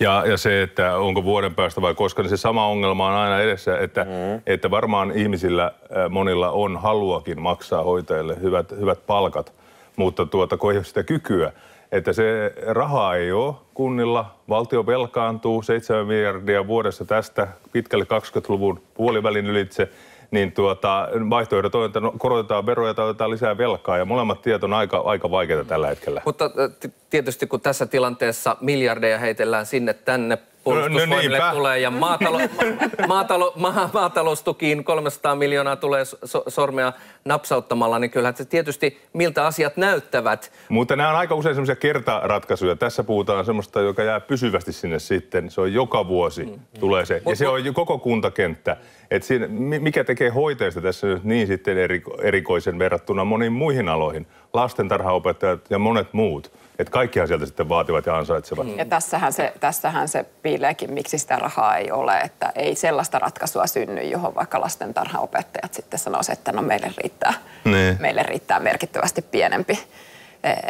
Ja, 0.00 0.24
ja 0.26 0.36
se, 0.36 0.62
että 0.62 0.96
onko 0.96 1.24
vuoden 1.24 1.54
päästä 1.54 1.82
vai 1.82 1.94
koska, 1.94 2.22
niin 2.22 2.30
se 2.30 2.36
sama 2.36 2.66
ongelma 2.66 3.08
on 3.08 3.14
aina 3.14 3.40
edessä, 3.40 3.78
että, 3.78 4.04
mm. 4.04 4.42
että 4.46 4.70
varmaan 4.70 5.12
ihmisillä 5.14 5.72
monilla 6.10 6.50
on 6.50 6.76
haluakin 6.76 7.40
maksaa 7.40 7.82
hoitajille 7.82 8.36
hyvät, 8.40 8.70
hyvät 8.70 9.06
palkat, 9.06 9.52
mutta 9.96 10.26
tuota, 10.26 10.56
kun 10.56 10.72
ei 10.72 10.78
ole 10.78 10.84
sitä 10.84 11.02
kykyä, 11.02 11.52
että 11.92 12.12
se 12.12 12.54
rahaa 12.66 13.16
ei 13.16 13.32
ole 13.32 13.54
kunnilla, 13.74 14.34
valtio 14.48 14.86
velkaantuu 14.86 15.62
7 15.62 16.06
miljardia 16.06 16.66
vuodessa 16.66 17.04
tästä 17.04 17.48
pitkälle 17.72 18.04
20-luvun 18.04 18.82
puolivälin 18.94 19.46
ylitse, 19.46 19.88
niin 20.30 20.52
tuota, 20.52 21.08
vaihtoehdot 21.30 21.74
on, 21.74 21.86
että 21.86 22.00
no, 22.00 22.12
korotetaan 22.18 22.66
veroja 22.66 22.94
tai 22.94 23.04
otetaan 23.04 23.30
lisää 23.30 23.58
velkaa, 23.58 23.98
ja 23.98 24.04
molemmat 24.04 24.42
tiet 24.42 24.64
on 24.64 24.72
aika, 24.72 24.98
aika 24.98 25.30
vaikeita 25.30 25.64
tällä 25.64 25.88
hetkellä. 25.88 26.22
Mutta 26.24 26.44
äh, 26.44 26.90
tietysti 27.10 27.46
kun 27.46 27.60
tässä 27.60 27.86
tilanteessa 27.86 28.56
miljardeja 28.60 29.18
heitellään 29.18 29.66
sinne 29.66 29.94
tänne, 29.94 30.38
no 30.64 30.70
puolustusvoimille 30.70 31.38
niinpä. 31.38 31.52
tulee 31.52 31.78
ja 31.78 31.90
maatalo, 31.90 32.38
maatalo, 33.08 33.52
ma, 33.56 33.90
maataloustukiin 33.92 34.84
300 34.84 35.34
miljoonaa 35.34 35.76
tulee 35.76 36.04
so, 36.04 36.42
sormea 36.48 36.92
napsauttamalla, 37.24 37.98
niin 37.98 38.10
kyllähän 38.10 38.36
se 38.36 38.44
tietysti 38.44 39.00
miltä 39.12 39.46
asiat 39.46 39.76
näyttävät. 39.76 40.52
Mutta 40.68 40.96
nämä 40.96 41.10
on 41.10 41.16
aika 41.16 41.34
usein 41.34 41.54
semmoisia 41.54 41.76
kertaratkaisuja. 41.76 42.76
Tässä 42.76 43.04
puhutaan 43.04 43.44
semmoista, 43.44 43.80
joka 43.80 44.02
jää 44.02 44.20
pysyvästi 44.20 44.72
sinne 44.72 44.98
sitten. 44.98 45.50
Se 45.50 45.60
on 45.60 45.72
joka 45.72 46.08
vuosi 46.08 46.44
mm. 46.44 46.60
tulee 46.80 47.06
se. 47.06 47.22
Ja 47.28 47.36
se 47.36 47.48
on 47.48 47.60
koko 47.74 47.98
kuntakenttä. 47.98 48.76
Et 49.10 49.22
siinä, 49.22 49.48
mi- 49.48 49.78
mikä 49.78 50.04
tekee 50.04 50.28
hoitajista 50.28 50.80
tässä 50.80 51.06
nyt 51.06 51.24
niin 51.24 51.46
sitten 51.46 51.76
eriko- 51.76 52.22
erikoisen 52.22 52.78
verrattuna 52.78 53.24
moniin 53.24 53.52
muihin 53.52 53.88
aloihin. 53.88 54.26
Lastentarhaopettajat 54.52 55.60
ja 55.70 55.78
monet 55.78 56.12
muut. 56.12 56.52
Että 56.78 56.90
kaikkihan 56.90 57.28
sieltä 57.28 57.46
sitten 57.46 57.68
vaativat 57.68 58.06
ja 58.06 58.16
ansaitsevat. 58.16 58.66
Ja 58.76 58.84
tässähän 58.84 59.32
se, 59.32 59.52
tässähän 59.60 60.08
se 60.08 60.24
piileekin, 60.42 60.92
miksi 60.92 61.18
sitä 61.18 61.36
rahaa 61.36 61.76
ei 61.76 61.90
ole, 61.90 62.18
että 62.18 62.52
ei 62.56 62.74
sellaista 62.74 63.18
ratkaisua 63.18 63.66
synny, 63.66 64.02
johon 64.02 64.34
vaikka 64.34 64.60
lastentarhaopettajat 64.60 65.74
sitten 65.74 65.98
sanoisivat, 65.98 66.38
että 66.38 66.52
no 66.52 66.62
meille 66.62 66.92
riittää, 67.02 67.34
Niin. 67.64 67.96
meille 68.00 68.22
riittää 68.22 68.60
merkittävästi 68.60 69.22
pienempi. 69.22 69.78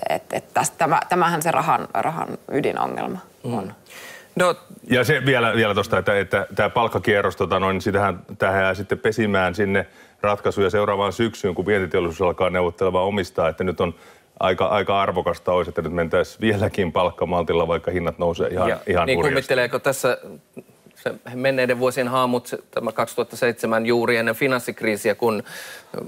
Et, 0.09 0.33
et 0.33 0.55
tästä, 0.55 0.77
tämä, 0.79 1.01
tämähän 1.09 1.43
se 1.43 1.51
rahan, 1.51 1.89
rahan 1.95 2.29
ydinongelma 2.53 3.19
on. 3.45 3.75
No, 4.37 4.55
Ja 4.91 5.05
se 5.05 5.27
vielä, 5.27 5.55
vielä 5.55 5.75
tuosta, 5.75 5.99
että, 5.99 6.19
että 6.19 6.47
tämä 6.55 6.71
palkkakierros, 6.71 7.37
tota 7.37 7.59
noin, 7.61 7.81
sitähän, 7.81 8.21
tähän 8.39 8.63
jää 8.63 8.75
sitten 8.75 8.99
pesimään 8.99 9.55
sinne 9.55 9.87
ratkaisuja 10.23 10.71
seuraavaan 10.71 11.13
syksyyn, 11.13 11.55
kun 11.55 11.67
vientiteollisuus 11.67 12.23
alkaa 12.23 12.51
neuvottelemaan 12.51 13.05
omistaa, 13.05 13.49
että 13.49 13.65
nyt 13.65 13.81
on 13.81 13.95
aika, 14.43 14.67
aika 14.67 15.03
arvokasta 15.03 15.53
olisi, 15.53 15.69
että 15.69 15.83
nyt 15.83 15.93
mentäisiin 15.93 16.41
vieläkin 16.41 16.93
palkkamaltilla, 16.93 17.69
vaikka 17.69 17.91
hinnat 17.91 18.19
nousee 18.19 18.49
ihan, 18.49 18.69
ja, 18.69 18.79
ihan 18.87 19.07
niin 19.07 19.17
hurjasti. 19.17 19.33
kummitteleeko 19.33 19.79
tässä 19.79 20.19
se 20.95 21.15
menneiden 21.35 21.79
vuosien 21.79 22.09
haamut, 22.09 22.55
tämä 22.71 22.93
2007 22.93 23.87
juuri 23.87 24.17
ennen 24.17 24.35
finanssikriisiä, 24.35 25.15
kun 25.15 25.43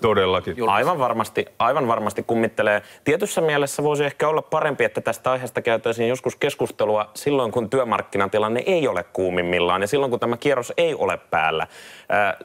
Todellakin. 0.01 0.68
Aivan 0.68 0.99
varmasti, 0.99 1.47
aivan 1.59 1.88
varmasti 1.88 2.23
kummittelee. 2.23 2.83
Tietyssä 3.05 3.40
mielessä 3.40 3.83
voisi 3.83 4.05
ehkä 4.05 4.29
olla 4.29 4.42
parempi, 4.42 4.85
että 4.85 5.01
tästä 5.01 5.31
aiheesta 5.31 5.62
käytäisiin 5.62 6.09
joskus 6.09 6.37
keskustelua 6.37 7.11
silloin, 7.14 7.53
kun 7.53 7.70
työmarkkinatilanne 7.70 8.62
ei 8.66 8.88
ole 8.88 9.05
kuumimmillaan 9.05 9.81
ja 9.81 9.87
silloin, 9.87 10.11
kun 10.11 10.20
tämä 10.20 10.37
kierros 10.37 10.73
ei 10.77 10.94
ole 10.94 11.16
päällä. 11.31 11.66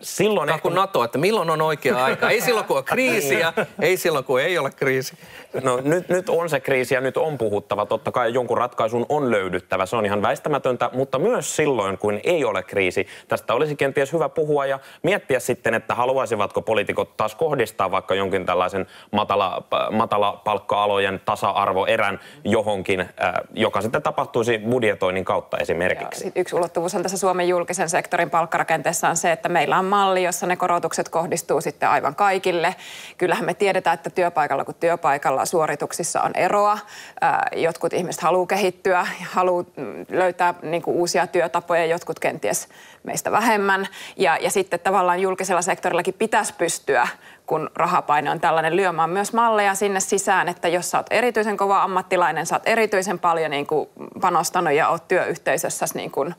Silloin 0.01 0.47
Tämä 0.47 0.55
on 0.55 0.61
kuin 0.61 0.75
NATO, 0.75 1.03
että 1.03 1.17
milloin 1.17 1.49
on 1.49 1.61
oikea 1.61 2.03
aika. 2.03 2.29
Ei 2.29 2.41
silloin, 2.41 2.65
kun 2.65 2.77
on 2.77 2.83
kriisiä, 2.83 3.53
ei 3.81 3.97
silloin, 3.97 4.25
kun 4.25 4.41
ei 4.41 4.57
ole 4.57 4.71
kriisi. 4.71 5.17
No 5.63 5.79
nyt, 5.83 6.09
nyt 6.09 6.29
on 6.29 6.49
se 6.49 6.59
kriisi 6.59 6.95
ja 6.95 7.01
nyt 7.01 7.17
on 7.17 7.37
puhuttava. 7.37 7.85
Totta 7.85 8.11
kai 8.11 8.33
jonkun 8.33 8.57
ratkaisun 8.57 9.05
on 9.09 9.31
löydyttävä. 9.31 9.85
Se 9.85 9.95
on 9.95 10.05
ihan 10.05 10.21
väistämätöntä, 10.21 10.89
mutta 10.93 11.19
myös 11.19 11.55
silloin, 11.55 11.97
kun 11.97 12.19
ei 12.29 12.45
ole 12.45 12.63
kriisi. 12.63 13.07
Tästä 13.27 13.53
olisi 13.53 13.75
kenties 13.75 14.13
hyvä 14.13 14.29
puhua 14.29 14.65
ja 14.65 14.79
miettiä 15.03 15.39
sitten, 15.39 15.73
että 15.73 15.95
haluaisivatko 15.95 16.61
poliitikot 16.61 17.17
taas 17.17 17.35
kohdistaa 17.35 17.91
vaikka 17.91 18.15
jonkin 18.15 18.45
tällaisen 18.45 18.87
matala, 19.11 19.63
matala 19.91 20.41
palkka-alojen 20.43 21.21
tasa-arvoerän 21.25 22.19
johonkin, 22.43 22.99
äh, 22.99 23.07
joka 23.53 23.81
sitten 23.81 24.01
tapahtuisi 24.01 24.57
budjetoinnin 24.69 25.25
kautta 25.25 25.57
esimerkiksi. 25.57 26.19
sit 26.19 26.37
yksi 26.37 26.55
ulottuvuus 26.55 26.95
on 26.95 27.03
tässä 27.03 27.17
Suomen 27.17 27.47
julkisen 27.47 27.89
sektorin 27.89 28.29
palkkarakenteessa 28.29 29.09
on 29.09 29.17
se, 29.17 29.31
että 29.31 29.49
meillä 29.49 29.79
on 29.79 29.85
malli, 29.85 30.23
jossa 30.23 30.47
ne 30.47 30.55
korotukset 30.55 31.09
kohdistuu 31.09 31.61
sitten 31.61 31.89
aivan 31.89 32.15
kaikille. 32.15 32.75
Kyllähän 33.17 33.45
me 33.45 33.53
tiedetään, 33.53 33.93
että 33.93 34.09
työpaikalla 34.09 34.65
kuin 34.65 34.77
työpaikalla 34.79 35.45
suorituksissa 35.45 36.21
on 36.21 36.31
eroa. 36.35 36.77
Ää, 37.21 37.47
Jotkut 37.55 37.93
ihmiset 37.93 38.21
haluaa 38.21 38.47
kehittyä, 38.47 39.07
haluaa 39.31 39.63
löytää 40.11 40.53
niin 40.61 40.81
kuin 40.81 40.97
uusia 40.97 41.27
työtapoja, 41.27 41.85
jotkut 41.85 42.18
kenties 42.19 42.67
meistä 43.03 43.31
vähemmän. 43.31 43.87
Ja, 44.17 44.37
ja 44.41 44.49
sitten 44.49 44.79
tavallaan 44.79 45.19
julkisella 45.19 45.61
sektorillakin 45.61 46.13
pitäisi 46.13 46.53
pystyä 46.53 47.07
kun 47.45 47.69
rahapaine 47.75 48.31
on 48.31 48.39
tällainen 48.39 48.75
lyömään 48.75 49.09
myös 49.09 49.33
malleja 49.33 49.75
sinne 49.75 49.99
sisään, 49.99 50.47
että 50.47 50.67
jos 50.67 50.91
sä 50.91 50.97
oot 50.97 51.07
erityisen 51.09 51.57
kova 51.57 51.83
ammattilainen, 51.83 52.45
sä 52.45 52.55
oot 52.55 52.63
erityisen 52.65 53.19
paljon 53.19 53.51
niin 53.51 53.67
kuin 53.67 53.89
panostanut 54.21 54.73
ja 54.73 54.89
oot 54.89 55.07
työyhteisössä 55.07 55.85
niin 55.93 56.11
kuin, 56.11 56.35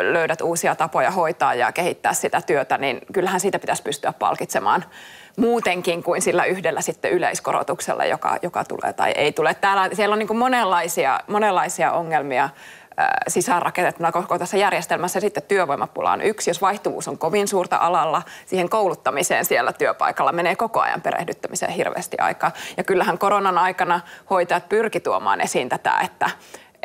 löydät 0.00 0.40
uusia 0.40 0.74
tapoja 0.74 1.10
hoitaa 1.10 1.54
ja 1.54 1.72
kehittää 1.72 2.12
sitä 2.12 2.40
työtä, 2.40 2.78
niin 2.78 3.00
kyllähän 3.12 3.40
siitä 3.40 3.58
pitäisi 3.58 3.82
pystyä 3.82 4.12
palkitsemaan 4.12 4.84
muutenkin 5.36 6.02
kuin 6.02 6.22
sillä 6.22 6.44
yhdellä 6.44 6.80
sitten 6.80 7.10
yleiskorotuksella, 7.10 8.04
joka, 8.04 8.36
joka 8.42 8.64
tulee 8.64 8.92
tai 8.92 9.12
ei 9.12 9.32
tule. 9.32 9.54
Täällä, 9.54 9.88
siellä 9.92 10.12
on 10.12 10.18
niin 10.18 10.36
monenlaisia, 10.36 11.20
monenlaisia 11.26 11.92
ongelmia 11.92 12.48
sisäänrakennettuna 13.28 14.12
koko 14.12 14.38
tässä 14.38 14.56
järjestelmässä. 14.56 15.20
Sitten 15.20 15.42
työvoimapula 15.42 16.12
on 16.12 16.20
yksi. 16.20 16.50
Jos 16.50 16.62
vaihtuvuus 16.62 17.08
on 17.08 17.18
kovin 17.18 17.48
suurta 17.48 17.76
alalla, 17.76 18.22
siihen 18.46 18.68
kouluttamiseen 18.68 19.44
siellä 19.44 19.72
työpaikalla 19.72 20.32
menee 20.32 20.56
koko 20.56 20.80
ajan 20.80 21.02
perehdyttämiseen 21.02 21.72
hirveästi 21.72 22.16
aikaa. 22.18 22.50
Ja 22.76 22.84
kyllähän 22.84 23.18
koronan 23.18 23.58
aikana 23.58 24.00
hoitajat 24.30 24.68
pyrki 24.68 25.00
tuomaan 25.00 25.40
esiin 25.40 25.68
tätä, 25.68 26.00
että 26.00 26.30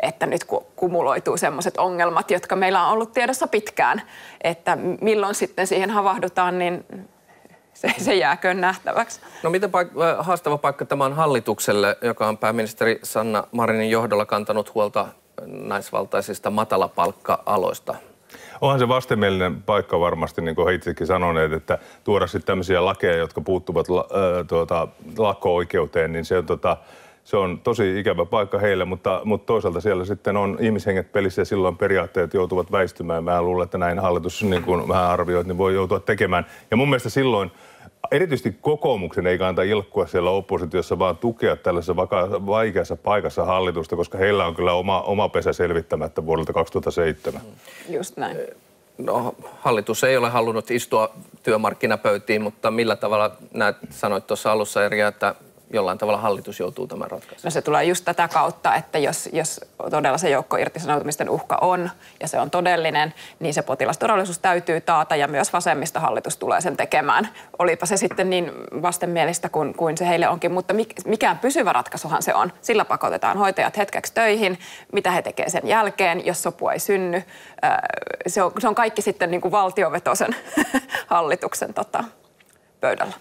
että 0.02 0.26
nyt 0.26 0.44
ku- 0.44 0.66
kumuloituu 0.76 1.36
sellaiset 1.36 1.76
ongelmat, 1.76 2.30
jotka 2.30 2.56
meillä 2.56 2.86
on 2.86 2.92
ollut 2.92 3.12
tiedossa 3.12 3.46
pitkään, 3.46 4.02
että 4.40 4.78
milloin 5.00 5.34
sitten 5.34 5.66
siihen 5.66 5.90
havahdutaan, 5.90 6.58
niin 6.58 6.84
se, 7.74 7.94
se 7.98 8.14
jääköön 8.14 8.60
nähtäväksi. 8.60 9.20
No 9.42 9.50
miten 9.50 9.70
paik- 9.70 10.02
äh, 10.02 10.26
haastava 10.26 10.58
paikka 10.58 10.84
tämä 10.84 11.04
on 11.04 11.12
hallitukselle, 11.12 11.96
joka 12.02 12.26
on 12.26 12.38
pääministeri 12.38 12.98
Sanna 13.02 13.44
Marinin 13.52 13.90
johdolla 13.90 14.26
kantanut 14.26 14.74
huolta 14.74 15.06
naisvaltaisista 15.46 16.50
matalapalkka-aloista? 16.50 17.94
Onhan 18.60 18.78
se 18.78 18.88
vastenmielinen 18.88 19.62
paikka 19.62 20.00
varmasti, 20.00 20.42
niin 20.42 20.54
kuin 20.54 20.68
he 20.68 20.74
itsekin 20.74 21.06
sanoneet, 21.06 21.52
että 21.52 21.78
tuoda 22.04 22.26
sitten 22.26 22.46
tämmöisiä 22.46 22.84
lakeja, 22.84 23.16
jotka 23.16 23.40
puuttuvat 23.40 23.88
la, 23.88 24.06
ö, 24.16 24.44
tuota, 24.44 24.88
lakko-oikeuteen, 25.18 26.12
niin 26.12 26.24
se 26.24 26.38
on, 26.38 26.46
tota, 26.46 26.76
se 27.24 27.36
on 27.36 27.60
tosi 27.60 28.00
ikävä 28.00 28.24
paikka 28.24 28.58
heille, 28.58 28.84
mutta, 28.84 29.20
mutta 29.24 29.46
toisaalta 29.46 29.80
siellä 29.80 30.04
sitten 30.04 30.36
on 30.36 30.56
ihmishenget 30.60 31.12
pelissä 31.12 31.40
ja 31.40 31.46
silloin 31.46 31.76
periaatteet 31.76 32.34
joutuvat 32.34 32.72
väistymään. 32.72 33.24
Mä 33.24 33.42
luulen, 33.42 33.64
että 33.64 33.78
näin 33.78 33.98
hallitus, 33.98 34.42
niin 34.42 34.62
kuin 34.62 34.88
vähän 34.88 35.10
arvioit, 35.10 35.46
niin 35.46 35.58
voi 35.58 35.74
joutua 35.74 36.00
tekemään. 36.00 36.46
Ja 36.70 36.76
mun 36.76 36.88
mielestä 36.88 37.10
silloin 37.10 37.50
erityisesti 38.10 38.58
kokoomuksen 38.60 39.26
ei 39.26 39.38
kannata 39.38 39.62
ilkkua 39.62 40.06
siellä 40.06 40.30
oppositiossa, 40.30 40.98
vaan 40.98 41.16
tukea 41.16 41.56
tällaisessa 41.56 41.96
vaka- 41.96 42.46
vaikeassa 42.46 42.96
paikassa 42.96 43.44
hallitusta, 43.44 43.96
koska 43.96 44.18
heillä 44.18 44.46
on 44.46 44.54
kyllä 44.54 44.72
oma, 44.72 45.02
oma 45.02 45.28
pesä 45.28 45.52
selvittämättä 45.52 46.26
vuodelta 46.26 46.52
2007. 46.52 47.40
Just 47.88 48.16
näin. 48.16 48.38
No, 48.98 49.34
hallitus 49.60 50.04
ei 50.04 50.16
ole 50.16 50.28
halunnut 50.28 50.70
istua 50.70 51.14
työmarkkinapöytiin, 51.42 52.42
mutta 52.42 52.70
millä 52.70 52.96
tavalla 52.96 53.30
näet, 53.54 53.76
sanoit 53.90 54.26
tuossa 54.26 54.52
alussa 54.52 54.84
Erja, 54.84 55.08
että 55.08 55.34
jollain 55.74 55.98
tavalla 55.98 56.18
hallitus 56.18 56.60
joutuu 56.60 56.86
tämän 56.86 57.10
ratkaisemaan? 57.10 57.40
No 57.44 57.50
se 57.50 57.62
tulee 57.62 57.84
just 57.84 58.04
tätä 58.04 58.28
kautta, 58.28 58.74
että 58.74 58.98
jos, 58.98 59.28
jos 59.32 59.60
todella 59.90 60.18
se 60.18 60.30
joukko 60.30 60.56
irtisanoutumisten 60.56 61.30
uhka 61.30 61.58
on 61.60 61.90
ja 62.20 62.28
se 62.28 62.40
on 62.40 62.50
todellinen, 62.50 63.14
niin 63.40 63.54
se 63.54 63.62
potilasturvallisuus 63.62 64.38
täytyy 64.38 64.80
taata 64.80 65.16
ja 65.16 65.28
myös 65.28 65.52
vasemmistohallitus 65.52 66.36
tulee 66.36 66.60
sen 66.60 66.76
tekemään. 66.76 67.28
Olipa 67.58 67.86
se 67.86 67.96
sitten 67.96 68.30
niin 68.30 68.52
vastenmielistä 68.82 69.48
kuin, 69.48 69.74
kuin 69.74 69.98
se 69.98 70.08
heille 70.08 70.28
onkin, 70.28 70.52
mutta 70.52 70.74
mik, 70.74 70.94
mikään 71.04 71.38
pysyvä 71.38 71.72
ratkaisuhan 71.72 72.22
se 72.22 72.34
on. 72.34 72.52
Sillä 72.60 72.84
pakotetaan 72.84 73.38
hoitajat 73.38 73.76
hetkeksi 73.76 74.14
töihin, 74.14 74.58
mitä 74.92 75.10
he 75.10 75.22
tekevät 75.22 75.52
sen 75.52 75.68
jälkeen, 75.68 76.26
jos 76.26 76.42
sopua 76.42 76.72
ei 76.72 76.78
synny. 76.78 77.22
Se 78.26 78.42
on, 78.42 78.52
se 78.58 78.68
on 78.68 78.74
kaikki 78.74 79.02
sitten 79.02 79.30
niin 79.30 79.40
kuin 79.40 79.52
valtiovetosen 79.52 80.36
hallituksen 81.06 81.74
tota, 81.74 82.04
pöydällä. 82.80 83.14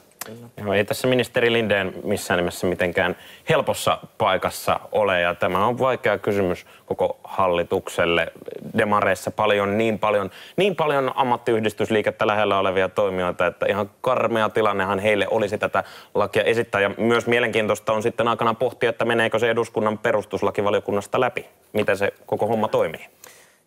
Joo, 0.58 0.74
ei 0.74 0.86
tässä 0.86 1.08
ministeri 1.08 1.54
Lindeen 1.54 1.94
missään 2.04 2.38
nimessä 2.38 2.68
mitenkään 2.68 3.16
helpossa 3.50 3.98
paikassa 4.18 4.80
ole 4.92 5.22
ja 5.22 5.36
tämä 5.36 5.66
on 5.66 5.80
vaikea 5.80 6.18
kysymys 6.18 6.66
koko 6.86 7.20
hallitukselle. 7.24 8.32
Demareissa 8.78 9.32
paljon, 9.32 9.78
niin 9.78 10.00
paljon, 10.00 10.32
niin 10.58 10.76
paljon 10.76 11.12
ammattiyhdistysliikettä 11.16 12.28
lähellä 12.28 12.60
olevia 12.60 12.90
toimijoita, 12.90 13.48
että 13.48 13.66
ihan 13.66 13.90
karmea 14.02 14.50
tilannehan 14.50 15.00
heille 15.00 15.28
olisi 15.30 15.58
tätä 15.58 15.84
lakia 16.16 16.44
esittää. 16.44 16.82
Ja 16.82 16.92
myös 16.98 17.28
mielenkiintoista 17.28 17.94
on 17.94 18.04
sitten 18.04 18.28
aikana 18.28 18.54
pohtia, 18.54 18.90
että 18.90 19.06
meneekö 19.06 19.40
se 19.40 19.50
eduskunnan 19.50 19.98
perustuslakivaliokunnasta 19.98 21.20
läpi, 21.20 21.46
miten 21.74 21.98
se 21.98 22.14
koko 22.26 22.48
homma 22.48 22.68
toimii. 22.68 23.08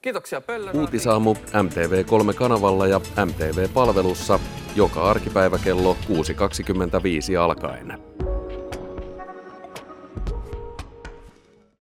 Kiitoksia 0.06 0.40
Pöllön. 0.40 0.76
Uutisaamu 0.76 1.34
MTV3-kanavalla 1.34 2.86
ja 2.86 3.00
MTV-palvelussa 3.26 4.40
joka 4.76 5.10
arkipäivä 5.10 5.58
kello 5.58 5.96
6.25 6.08 7.38
alkaen. 7.40 7.98